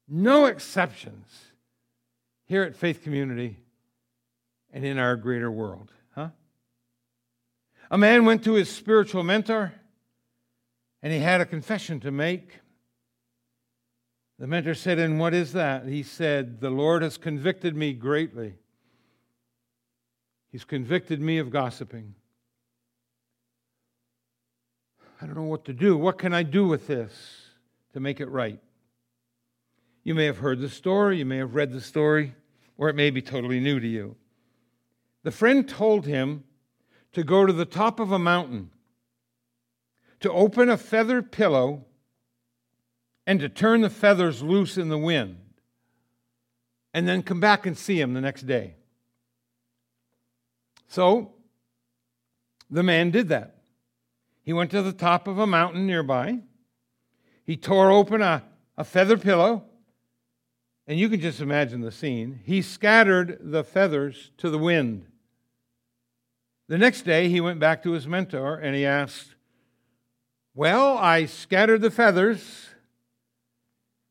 No 0.07 0.45
exceptions 0.45 1.27
here 2.45 2.63
at 2.63 2.75
Faith 2.75 3.03
Community 3.03 3.57
and 4.71 4.85
in 4.85 4.99
our 4.99 5.15
greater 5.15 5.49
world. 5.49 5.91
Huh? 6.13 6.29
A 7.89 7.97
man 7.97 8.25
went 8.25 8.43
to 8.43 8.53
his 8.53 8.69
spiritual 8.69 9.23
mentor 9.23 9.73
and 11.01 11.13
he 11.13 11.19
had 11.19 11.41
a 11.41 11.45
confession 11.45 11.99
to 12.01 12.11
make. 12.11 12.59
The 14.37 14.47
mentor 14.47 14.73
said, 14.73 14.99
And 14.99 15.19
what 15.19 15.33
is 15.33 15.53
that? 15.53 15.87
He 15.87 16.03
said, 16.03 16.59
The 16.59 16.69
Lord 16.69 17.01
has 17.01 17.17
convicted 17.17 17.75
me 17.75 17.93
greatly. 17.93 18.55
He's 20.55 20.63
convicted 20.63 21.19
me 21.19 21.39
of 21.39 21.49
gossiping. 21.49 22.15
I 25.21 25.25
don't 25.25 25.35
know 25.35 25.43
what 25.43 25.65
to 25.65 25.73
do. 25.73 25.97
What 25.97 26.17
can 26.17 26.33
I 26.33 26.43
do 26.43 26.65
with 26.65 26.87
this 26.87 27.11
to 27.91 27.99
make 27.99 28.21
it 28.21 28.29
right? 28.29 28.61
You 30.05 30.15
may 30.15 30.23
have 30.23 30.37
heard 30.37 30.61
the 30.61 30.69
story, 30.69 31.17
you 31.17 31.25
may 31.25 31.39
have 31.39 31.55
read 31.55 31.73
the 31.73 31.81
story, 31.81 32.35
or 32.77 32.87
it 32.87 32.95
may 32.95 33.09
be 33.09 33.21
totally 33.21 33.59
new 33.59 33.81
to 33.81 33.85
you. 33.85 34.15
The 35.23 35.31
friend 35.31 35.67
told 35.67 36.05
him 36.05 36.45
to 37.11 37.25
go 37.25 37.45
to 37.45 37.51
the 37.51 37.65
top 37.65 37.99
of 37.99 38.13
a 38.13 38.17
mountain, 38.17 38.69
to 40.21 40.31
open 40.31 40.69
a 40.69 40.77
feather 40.77 41.21
pillow, 41.21 41.83
and 43.27 43.41
to 43.41 43.49
turn 43.49 43.81
the 43.81 43.89
feathers 43.89 44.41
loose 44.41 44.77
in 44.77 44.87
the 44.87 44.97
wind, 44.97 45.35
and 46.93 47.05
then 47.05 47.23
come 47.23 47.41
back 47.41 47.65
and 47.65 47.77
see 47.77 47.99
him 47.99 48.13
the 48.13 48.21
next 48.21 48.43
day. 48.43 48.75
So 50.87 51.33
the 52.69 52.83
man 52.83 53.11
did 53.11 53.29
that. 53.29 53.55
He 54.41 54.53
went 54.53 54.71
to 54.71 54.81
the 54.81 54.93
top 54.93 55.27
of 55.27 55.39
a 55.39 55.47
mountain 55.47 55.87
nearby. 55.87 56.39
He 57.43 57.57
tore 57.57 57.91
open 57.91 58.21
a, 58.21 58.43
a 58.77 58.83
feather 58.83 59.17
pillow, 59.17 59.63
and 60.87 60.99
you 60.99 61.09
can 61.09 61.19
just 61.19 61.41
imagine 61.41 61.81
the 61.81 61.91
scene. 61.91 62.39
He 62.43 62.61
scattered 62.61 63.39
the 63.41 63.63
feathers 63.63 64.31
to 64.37 64.49
the 64.49 64.57
wind. 64.57 65.07
The 66.67 66.77
next 66.77 67.03
day, 67.03 67.29
he 67.29 67.41
went 67.41 67.59
back 67.59 67.83
to 67.83 67.91
his 67.91 68.07
mentor 68.07 68.55
and 68.55 68.75
he 68.75 68.85
asked, 68.85 69.35
Well, 70.53 70.97
I 70.97 71.25
scattered 71.25 71.81
the 71.81 71.91
feathers. 71.91 72.69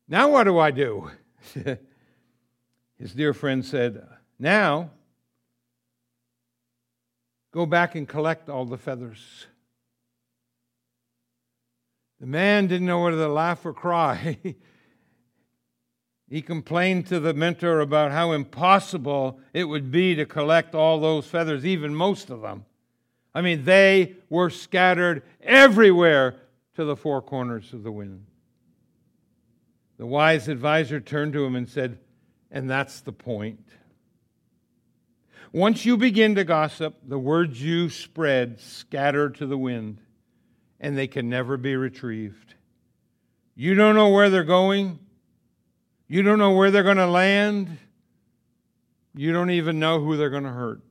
Now 0.07 0.29
what 0.29 0.43
do 0.43 0.57
I 0.57 0.71
do? 0.71 1.11
his 2.97 3.13
dear 3.13 3.33
friend 3.33 3.65
said, 3.65 4.05
Now 4.39 4.91
go 7.55 7.65
back 7.65 7.95
and 7.95 8.05
collect 8.05 8.49
all 8.49 8.65
the 8.65 8.77
feathers. 8.77 9.47
The 12.19 12.27
man 12.27 12.67
didn't 12.67 12.85
know 12.85 13.01
whether 13.01 13.15
to 13.15 13.29
laugh 13.29 13.65
or 13.65 13.73
cry. 13.73 14.37
He 16.27 16.41
complained 16.41 17.05
to 17.07 17.19
the 17.19 17.35
mentor 17.35 17.81
about 17.81 18.11
how 18.11 18.31
impossible 18.31 19.39
it 19.53 19.65
would 19.65 19.91
be 19.91 20.15
to 20.15 20.25
collect 20.25 20.73
all 20.73 20.99
those 20.99 21.27
feathers, 21.27 21.63
even 21.63 21.93
most 21.93 22.31
of 22.31 22.41
them. 22.41 22.65
I 23.35 23.41
mean, 23.41 23.63
they 23.63 24.15
were 24.27 24.49
scattered 24.49 25.21
everywhere 25.43 26.35
to 26.77 26.83
the 26.83 26.95
four 26.95 27.21
corners 27.21 27.73
of 27.73 27.83
the 27.83 27.91
wind. 27.91 28.25
The 29.99 30.07
wise 30.07 30.47
advisor 30.47 30.99
turned 30.99 31.33
to 31.33 31.45
him 31.45 31.55
and 31.55 31.69
said, 31.69 31.99
And 32.49 32.67
that's 32.67 33.01
the 33.01 33.13
point. 33.13 33.69
Once 35.55 35.85
you 35.85 35.95
begin 35.95 36.35
to 36.35 36.43
gossip, 36.43 36.97
the 37.07 37.17
words 37.17 37.63
you 37.63 37.89
spread 37.89 38.59
scatter 38.59 39.29
to 39.29 39.45
the 39.45 39.57
wind, 39.57 39.97
and 40.81 40.97
they 40.97 41.07
can 41.07 41.29
never 41.29 41.55
be 41.55 41.77
retrieved. 41.77 42.55
You 43.55 43.73
don't 43.73 43.95
know 43.95 44.09
where 44.09 44.29
they're 44.29 44.43
going. 44.43 44.99
You 46.09 46.23
don't 46.23 46.39
know 46.39 46.51
where 46.51 46.71
they're 46.71 46.83
going 46.83 46.97
to 46.97 47.07
land. 47.07 47.77
You 49.13 49.31
don't 49.31 49.51
even 49.51 49.79
know 49.79 50.01
who 50.01 50.17
they're 50.17 50.29
going 50.29 50.43
to 50.43 50.49
hurt. 50.49 50.81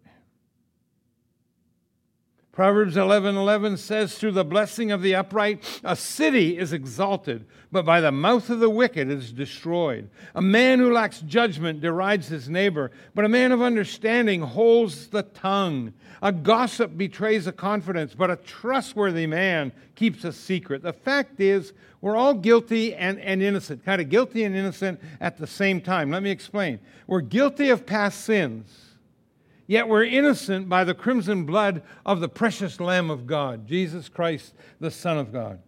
Proverbs 2.54 2.96
11 2.96 3.36
11 3.36 3.76
says, 3.78 4.16
Through 4.16 4.30
the 4.30 4.44
blessing 4.44 4.92
of 4.92 5.02
the 5.02 5.16
upright, 5.16 5.80
a 5.82 5.96
city 5.96 6.56
is 6.56 6.72
exalted, 6.72 7.46
but 7.72 7.84
by 7.84 8.00
the 8.00 8.12
mouth 8.12 8.48
of 8.48 8.60
the 8.60 8.70
wicked 8.70 9.10
is 9.10 9.32
destroyed. 9.32 10.08
A 10.36 10.40
man 10.40 10.78
who 10.78 10.92
lacks 10.92 11.20
judgment 11.22 11.80
derides 11.80 12.28
his 12.28 12.48
neighbor, 12.48 12.92
but 13.12 13.24
a 13.24 13.28
man 13.28 13.50
of 13.50 13.60
understanding 13.60 14.40
holds 14.40 15.08
the 15.08 15.24
tongue. 15.24 15.94
A 16.22 16.30
gossip 16.30 16.96
betrays 16.96 17.48
a 17.48 17.52
confidence, 17.52 18.14
but 18.14 18.30
a 18.30 18.36
trustworthy 18.36 19.26
man 19.26 19.72
keeps 19.96 20.22
a 20.22 20.32
secret. 20.32 20.80
The 20.80 20.92
fact 20.92 21.40
is, 21.40 21.72
we're 22.00 22.16
all 22.16 22.34
guilty 22.34 22.94
and, 22.94 23.18
and 23.18 23.42
innocent, 23.42 23.84
kind 23.84 24.00
of 24.00 24.08
guilty 24.08 24.44
and 24.44 24.54
innocent 24.54 25.00
at 25.20 25.38
the 25.38 25.46
same 25.48 25.80
time. 25.80 26.12
Let 26.12 26.22
me 26.22 26.30
explain. 26.30 26.78
We're 27.08 27.20
guilty 27.20 27.70
of 27.70 27.84
past 27.84 28.20
sins 28.20 28.93
Yet 29.66 29.88
we're 29.88 30.04
innocent 30.04 30.68
by 30.68 30.84
the 30.84 30.94
crimson 30.94 31.44
blood 31.44 31.82
of 32.04 32.20
the 32.20 32.28
precious 32.28 32.80
Lamb 32.80 33.10
of 33.10 33.26
God, 33.26 33.66
Jesus 33.66 34.08
Christ, 34.08 34.54
the 34.78 34.90
Son 34.90 35.16
of 35.16 35.32
God. 35.32 35.60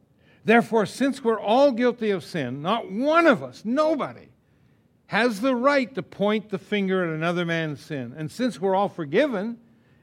Therefore, 0.45 0.87
since 0.87 1.25
we're 1.25 1.41
all 1.41 1.73
guilty 1.73 2.11
of 2.11 2.23
sin, 2.23 2.63
not 2.63 2.91
one 2.91 3.27
of 3.27 3.43
us, 3.43 3.63
nobody, 3.65 4.29
has 5.07 5.41
the 5.41 5.55
right 5.55 5.95
to 5.95 6.03
point 6.03 6.51
the 6.51 6.59
finger 6.59 7.05
at 7.05 7.15
another 7.15 7.45
man's 7.45 7.81
sin. 7.81 8.15
And 8.17 8.31
since 8.31 8.61
we're 8.61 8.75
all 8.75 8.89
forgiven, 8.89 9.59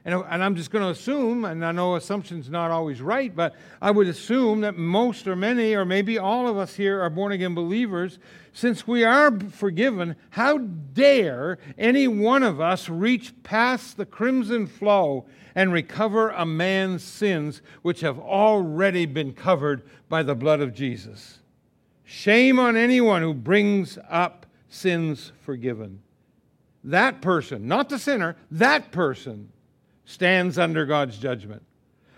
and, 0.06 0.22
and 0.28 0.44
I'm 0.44 0.54
just 0.54 0.70
going 0.70 0.84
to 0.84 0.90
assume, 0.90 1.46
and 1.46 1.64
I 1.64 1.72
know 1.72 1.96
assumption's 1.96 2.50
not 2.50 2.70
always 2.70 3.00
right, 3.00 3.34
but 3.34 3.54
I 3.80 3.90
would 3.90 4.06
assume 4.06 4.60
that 4.60 4.76
most 4.76 5.26
or 5.26 5.34
many 5.34 5.74
or 5.74 5.86
maybe 5.86 6.18
all 6.18 6.46
of 6.46 6.58
us 6.58 6.74
here 6.74 7.00
are 7.00 7.08
born 7.08 7.32
again 7.32 7.54
believers. 7.54 8.18
Since 8.52 8.86
we 8.86 9.02
are 9.02 9.38
forgiven, 9.40 10.16
how 10.30 10.58
dare 10.58 11.58
any 11.78 12.06
one 12.06 12.42
of 12.42 12.60
us 12.60 12.90
reach 12.90 13.32
past 13.42 13.96
the 13.96 14.04
crimson 14.04 14.66
flow 14.66 15.24
and 15.54 15.72
recover 15.72 16.30
a 16.30 16.44
man's 16.44 17.02
sins 17.02 17.62
which 17.80 18.00
have 18.00 18.18
already 18.18 19.06
been 19.06 19.32
covered 19.32 19.88
by 20.10 20.22
the 20.22 20.34
blood 20.34 20.60
of 20.60 20.74
Jesus? 20.74 21.38
Shame 22.04 22.58
on 22.58 22.76
anyone 22.76 23.22
who 23.22 23.32
brings 23.32 23.98
up 24.10 24.44
sins 24.68 25.32
forgiven. 25.40 26.02
That 26.84 27.22
person, 27.22 27.66
not 27.66 27.88
the 27.88 27.98
sinner, 27.98 28.36
that 28.50 28.92
person 28.92 29.48
stands 30.04 30.58
under 30.58 30.86
God's 30.86 31.18
judgment. 31.18 31.62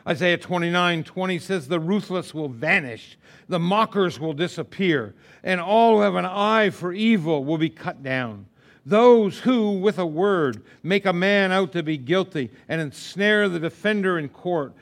Isaiah 0.06 0.38
29 0.38 1.04
20 1.04 1.38
says, 1.38 1.68
The 1.68 1.80
ruthless 1.80 2.32
will 2.32 2.48
vanish, 2.48 3.18
the 3.48 3.58
mockers 3.58 4.20
will 4.20 4.34
disappear, 4.34 5.14
and 5.42 5.60
all 5.60 5.96
who 5.96 6.02
have 6.02 6.14
an 6.14 6.26
eye 6.26 6.70
for 6.70 6.92
evil 6.92 7.44
will 7.44 7.58
be 7.58 7.70
cut 7.70 8.02
down. 8.02 8.46
Those 8.84 9.40
who, 9.40 9.80
with 9.80 9.98
a 9.98 10.06
word, 10.06 10.62
make 10.84 11.06
a 11.06 11.12
man 11.12 11.50
out 11.50 11.72
to 11.72 11.82
be 11.82 11.98
guilty 11.98 12.52
and 12.68 12.80
ensnare 12.80 13.48
the 13.48 13.58
defender 13.58 14.16
in 14.16 14.28
court, 14.28 14.74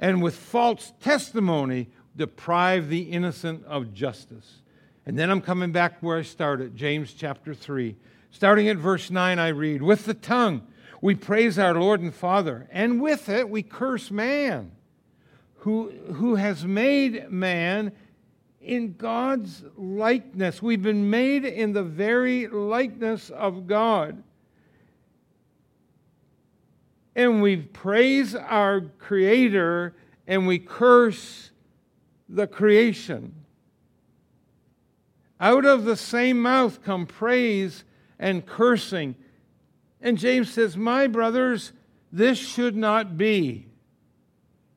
and 0.00 0.20
with 0.20 0.34
false 0.34 0.92
testimony 1.00 1.88
deprive 2.16 2.88
the 2.88 3.02
innocent 3.02 3.64
of 3.66 3.94
justice. 3.94 4.62
And 5.06 5.16
then 5.16 5.30
I'm 5.30 5.40
coming 5.40 5.70
back 5.70 5.98
where 6.00 6.18
I 6.18 6.22
started, 6.22 6.74
James 6.74 7.12
chapter 7.12 7.54
3. 7.54 7.94
Starting 8.32 8.68
at 8.68 8.76
verse 8.76 9.10
9, 9.10 9.38
I 9.38 9.48
read, 9.48 9.82
With 9.82 10.06
the 10.06 10.14
tongue 10.14 10.66
we 11.04 11.14
praise 11.14 11.58
our 11.58 11.74
Lord 11.74 12.00
and 12.00 12.14
Father, 12.14 12.66
and 12.72 12.98
with 12.98 13.28
it 13.28 13.50
we 13.50 13.62
curse 13.62 14.10
man, 14.10 14.72
who, 15.56 15.90
who 16.14 16.36
has 16.36 16.64
made 16.64 17.30
man 17.30 17.92
in 18.62 18.94
God's 18.94 19.64
likeness. 19.76 20.62
We've 20.62 20.82
been 20.82 21.10
made 21.10 21.44
in 21.44 21.74
the 21.74 21.82
very 21.82 22.46
likeness 22.46 23.28
of 23.28 23.66
God. 23.66 24.22
And 27.14 27.42
we 27.42 27.56
praise 27.56 28.34
our 28.34 28.80
Creator 28.80 29.94
and 30.26 30.46
we 30.46 30.58
curse 30.58 31.50
the 32.30 32.46
creation. 32.46 33.34
Out 35.38 35.66
of 35.66 35.84
the 35.84 35.96
same 35.96 36.40
mouth 36.40 36.82
come 36.82 37.04
praise 37.04 37.84
and 38.18 38.46
cursing. 38.46 39.16
And 40.04 40.18
James 40.18 40.52
says, 40.52 40.76
My 40.76 41.08
brothers, 41.08 41.72
this 42.12 42.38
should 42.38 42.76
not 42.76 43.16
be. 43.16 43.66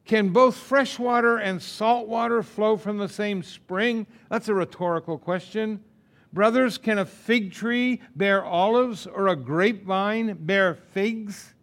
Can 0.06 0.30
both 0.30 0.56
fresh 0.56 0.98
water 0.98 1.38
and 1.38 1.62
salt 1.62 2.08
water 2.08 2.42
flow 2.42 2.78
from 2.78 2.98
the 2.98 3.10
same 3.10 3.44
spring? 3.44 4.08
That's 4.30 4.48
a 4.48 4.54
rhetorical 4.54 5.18
question. 5.20 5.84
Brothers, 6.32 6.78
can 6.78 6.98
a 6.98 7.06
fig 7.06 7.52
tree 7.52 8.02
bear 8.16 8.44
olives 8.44 9.06
or 9.06 9.28
a 9.28 9.36
grapevine 9.36 10.34
bear 10.46 10.76
figs? 10.76 11.54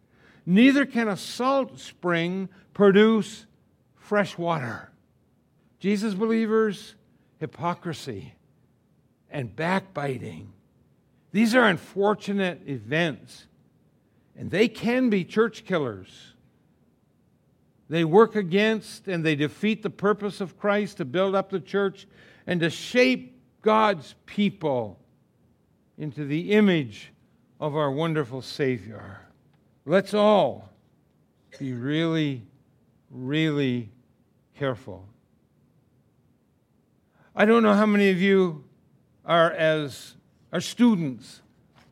Neither 0.44 0.84
can 0.84 1.08
a 1.08 1.16
salt 1.16 1.78
spring 1.78 2.50
produce 2.74 3.46
fresh 3.96 4.36
water. 4.36 4.90
Jesus 5.80 6.12
believers, 6.12 6.96
hypocrisy 7.38 8.34
and 9.30 9.54
backbiting. 9.56 10.52
These 11.32 11.54
are 11.54 11.64
unfortunate 11.64 12.62
events, 12.68 13.46
and 14.36 14.50
they 14.50 14.68
can 14.68 15.10
be 15.10 15.24
church 15.24 15.64
killers. 15.64 16.34
They 17.88 18.04
work 18.04 18.34
against 18.34 19.08
and 19.08 19.24
they 19.24 19.36
defeat 19.36 19.82
the 19.82 19.90
purpose 19.90 20.40
of 20.40 20.58
Christ 20.58 20.96
to 20.96 21.04
build 21.04 21.34
up 21.34 21.50
the 21.50 21.60
church 21.60 22.06
and 22.46 22.60
to 22.60 22.70
shape 22.70 23.40
God's 23.62 24.14
people 24.26 24.98
into 25.96 26.24
the 26.24 26.52
image 26.52 27.12
of 27.60 27.76
our 27.76 27.90
wonderful 27.90 28.42
Savior. 28.42 29.20
Let's 29.84 30.14
all 30.14 30.70
be 31.58 31.72
really, 31.72 32.42
really 33.10 33.90
careful. 34.56 35.06
I 37.36 37.44
don't 37.44 37.62
know 37.62 37.74
how 37.74 37.86
many 37.86 38.10
of 38.10 38.20
you 38.20 38.64
are 39.24 39.50
as 39.50 40.14
are 40.52 40.60
students 40.60 41.42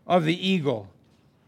of 0.07 0.24
the 0.24 0.49
eagle 0.49 0.91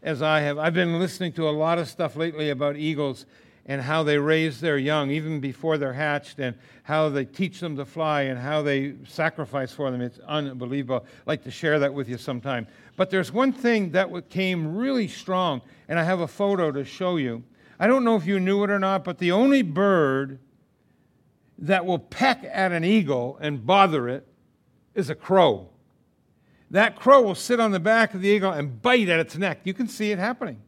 as 0.05 0.21
I 0.21 0.41
have. 0.41 0.59
I've 0.59 0.75
been 0.75 0.99
listening 0.99 1.33
to 1.33 1.49
a 1.49 1.51
lot 1.51 1.79
of 1.79 1.89
stuff 1.89 2.15
lately 2.15 2.51
about 2.51 2.77
eagles 2.77 3.25
and 3.65 3.81
how 3.81 4.03
they 4.03 4.19
raise 4.19 4.61
their 4.61 4.77
young 4.77 5.09
even 5.09 5.39
before 5.39 5.79
they're 5.79 5.93
hatched 5.93 6.37
and 6.37 6.55
how 6.83 7.09
they 7.09 7.25
teach 7.25 7.59
them 7.59 7.75
to 7.75 7.85
fly 7.85 8.21
and 8.21 8.37
how 8.39 8.61
they 8.61 8.93
sacrifice 9.07 9.71
for 9.71 9.89
them. 9.89 10.01
It's 10.01 10.19
unbelievable. 10.19 11.03
I'd 11.03 11.27
like 11.27 11.43
to 11.45 11.51
share 11.51 11.79
that 11.79 11.91
with 11.91 12.07
you 12.07 12.19
sometime. 12.19 12.67
But 12.95 13.09
there's 13.09 13.33
one 13.33 13.51
thing 13.51 13.89
that 13.91 14.29
came 14.29 14.77
really 14.77 15.07
strong, 15.07 15.63
and 15.89 15.97
I 15.97 16.03
have 16.03 16.19
a 16.19 16.27
photo 16.27 16.71
to 16.71 16.85
show 16.85 17.17
you. 17.17 17.43
I 17.79 17.87
don't 17.87 18.03
know 18.03 18.15
if 18.15 18.27
you 18.27 18.39
knew 18.39 18.63
it 18.63 18.69
or 18.69 18.79
not, 18.79 19.03
but 19.03 19.17
the 19.17 19.31
only 19.31 19.63
bird 19.63 20.37
that 21.57 21.83
will 21.83 21.99
peck 21.99 22.43
at 22.43 22.71
an 22.71 22.83
eagle 22.83 23.39
and 23.41 23.65
bother 23.65 24.07
it 24.07 24.27
is 24.93 25.09
a 25.09 25.15
crow. 25.15 25.69
That 26.71 26.95
crow 26.95 27.21
will 27.21 27.35
sit 27.35 27.59
on 27.59 27.71
the 27.71 27.79
back 27.79 28.13
of 28.13 28.21
the 28.21 28.29
eagle 28.29 28.51
and 28.51 28.81
bite 28.81 29.09
at 29.09 29.19
its 29.19 29.37
neck. 29.37 29.61
You 29.63 29.73
can 29.73 29.87
see 29.87 30.11
it 30.11 30.19
happening. 30.19 30.61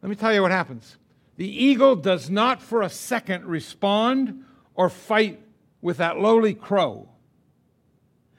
Let 0.00 0.08
me 0.08 0.16
tell 0.16 0.32
you 0.32 0.42
what 0.42 0.50
happens. 0.50 0.96
The 1.36 1.48
eagle 1.48 1.96
does 1.96 2.28
not 2.30 2.62
for 2.62 2.82
a 2.82 2.88
second 2.88 3.44
respond 3.44 4.44
or 4.74 4.88
fight 4.88 5.40
with 5.80 5.98
that 5.98 6.18
lowly 6.18 6.54
crow. 6.54 7.08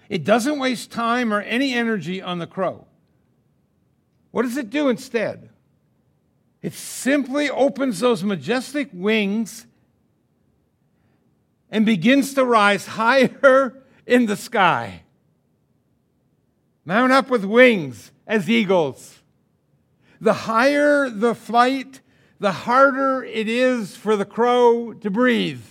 It 0.09 0.23
doesn't 0.23 0.59
waste 0.59 0.91
time 0.91 1.33
or 1.33 1.41
any 1.41 1.73
energy 1.73 2.21
on 2.21 2.39
the 2.39 2.47
crow. 2.47 2.85
What 4.31 4.43
does 4.43 4.57
it 4.57 4.69
do 4.69 4.89
instead? 4.89 5.49
It 6.61 6.73
simply 6.73 7.49
opens 7.49 7.99
those 7.99 8.23
majestic 8.23 8.89
wings 8.93 9.65
and 11.69 11.85
begins 11.85 12.33
to 12.35 12.45
rise 12.45 12.87
higher 12.99 13.83
in 14.05 14.25
the 14.25 14.37
sky. 14.37 15.03
Mount 16.85 17.11
up 17.11 17.29
with 17.29 17.45
wings 17.45 18.11
as 18.27 18.49
eagles. 18.49 19.21
The 20.19 20.33
higher 20.33 21.09
the 21.09 21.35
flight, 21.35 22.01
the 22.39 22.51
harder 22.51 23.23
it 23.23 23.47
is 23.47 23.95
for 23.95 24.15
the 24.15 24.25
crow 24.25 24.93
to 24.93 25.09
breathe. 25.09 25.63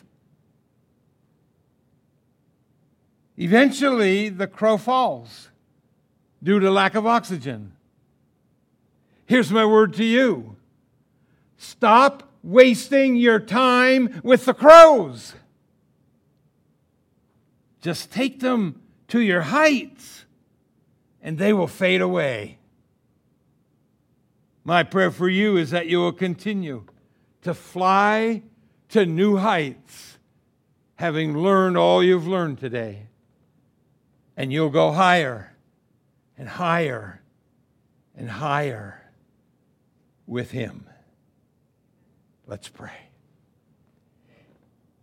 Eventually, 3.37 4.29
the 4.29 4.47
crow 4.47 4.77
falls 4.77 5.49
due 6.43 6.61
to 6.61 6.71
lack 6.71 6.95
of 6.95 7.07
oxygen. 7.07 7.73
Here's 9.27 9.51
my 9.51 9.65
word 9.65 9.95
to 9.95 10.05
you 10.05 10.57
stop 11.57 12.29
wasting 12.43 13.17
your 13.17 13.39
time 13.39 14.21
with 14.23 14.45
the 14.45 14.55
crows. 14.55 15.35
Just 17.81 18.13
take 18.13 18.41
them 18.41 18.81
to 19.09 19.21
your 19.21 19.43
heights 19.43 20.25
and 21.23 21.39
they 21.39 21.53
will 21.53 21.69
fade 21.69 22.01
away. 22.01 22.59
My 24.65 24.83
prayer 24.83 25.11
for 25.11 25.29
you 25.29 25.57
is 25.57 25.71
that 25.71 25.87
you 25.87 25.99
will 25.99 26.13
continue 26.13 26.85
to 27.43 27.55
fly 27.55 28.43
to 28.91 29.07
new 29.07 29.37
heights, 29.37 30.19
having 30.97 31.37
learned 31.37 31.77
all 31.77 32.03
you've 32.03 32.27
learned 32.27 32.59
today. 32.59 33.07
And 34.37 34.53
you'll 34.53 34.71
go 34.71 34.93
higher 34.93 35.55
and 36.37 36.49
higher 36.49 37.23
and 38.17 38.29
higher 38.29 39.11
with 40.27 40.51
Him. 40.51 40.87
Let's 42.47 42.69
pray. 42.69 43.11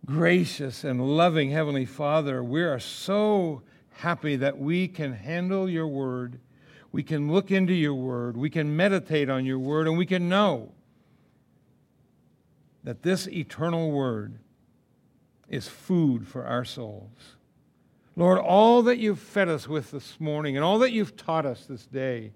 Gracious 0.04 0.84
and 0.84 1.16
loving 1.16 1.50
Heavenly 1.50 1.86
Father, 1.86 2.42
we 2.42 2.62
are 2.62 2.80
so 2.80 3.62
happy 3.90 4.36
that 4.36 4.58
we 4.58 4.88
can 4.88 5.12
handle 5.12 5.68
your 5.68 5.88
word 5.88 6.40
we 6.92 7.02
can 7.02 7.30
look 7.30 7.50
into 7.50 7.72
your 7.72 7.94
word, 7.94 8.36
we 8.36 8.50
can 8.50 8.76
meditate 8.76 9.30
on 9.30 9.46
your 9.46 9.58
word, 9.58 9.86
and 9.86 9.96
we 9.96 10.06
can 10.06 10.28
know 10.28 10.72
that 12.82 13.02
this 13.02 13.28
eternal 13.28 13.90
word 13.92 14.38
is 15.48 15.68
food 15.68 16.26
for 16.26 16.44
our 16.44 16.64
souls. 16.64 17.36
Lord, 18.16 18.38
all 18.38 18.82
that 18.82 18.98
you've 18.98 19.20
fed 19.20 19.48
us 19.48 19.68
with 19.68 19.92
this 19.92 20.18
morning 20.18 20.56
and 20.56 20.64
all 20.64 20.78
that 20.80 20.92
you've 20.92 21.16
taught 21.16 21.46
us 21.46 21.64
this 21.66 21.86
day, 21.86 22.32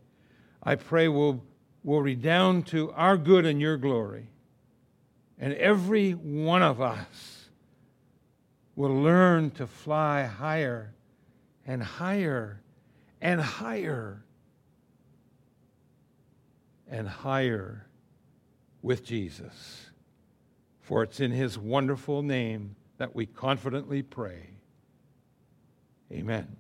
I 0.63 0.77
pray 0.77 1.09
will, 1.09 1.43
will 1.83 2.01
redound 2.01 2.67
to 2.69 2.93
our 2.93 3.17
good 3.17 3.45
and 3.45 3.61
your 3.61 3.77
glory. 3.77 4.29
And 5.39 5.53
every 5.55 6.13
one 6.13 6.63
of 6.63 6.81
us 6.81 7.49
will 8.77 8.95
learn 8.95 9.51
to 9.53 9.67
fly 9.67 10.25
higher 10.25 10.94
and 11.67 11.83
higher 11.83 12.61
and 13.21 13.41
higher 13.41 14.25
and 16.89 17.09
higher 17.09 17.87
with 18.83 19.05
Jesus. 19.05 19.91
For 20.81 21.03
it's 21.03 21.21
in 21.21 21.31
his 21.31 21.59
wonderful 21.59 22.23
name 22.23 22.77
that 22.99 23.15
we 23.15 23.27
confidently 23.27 24.03
pray. 24.03 24.51
Amen. 26.13 26.57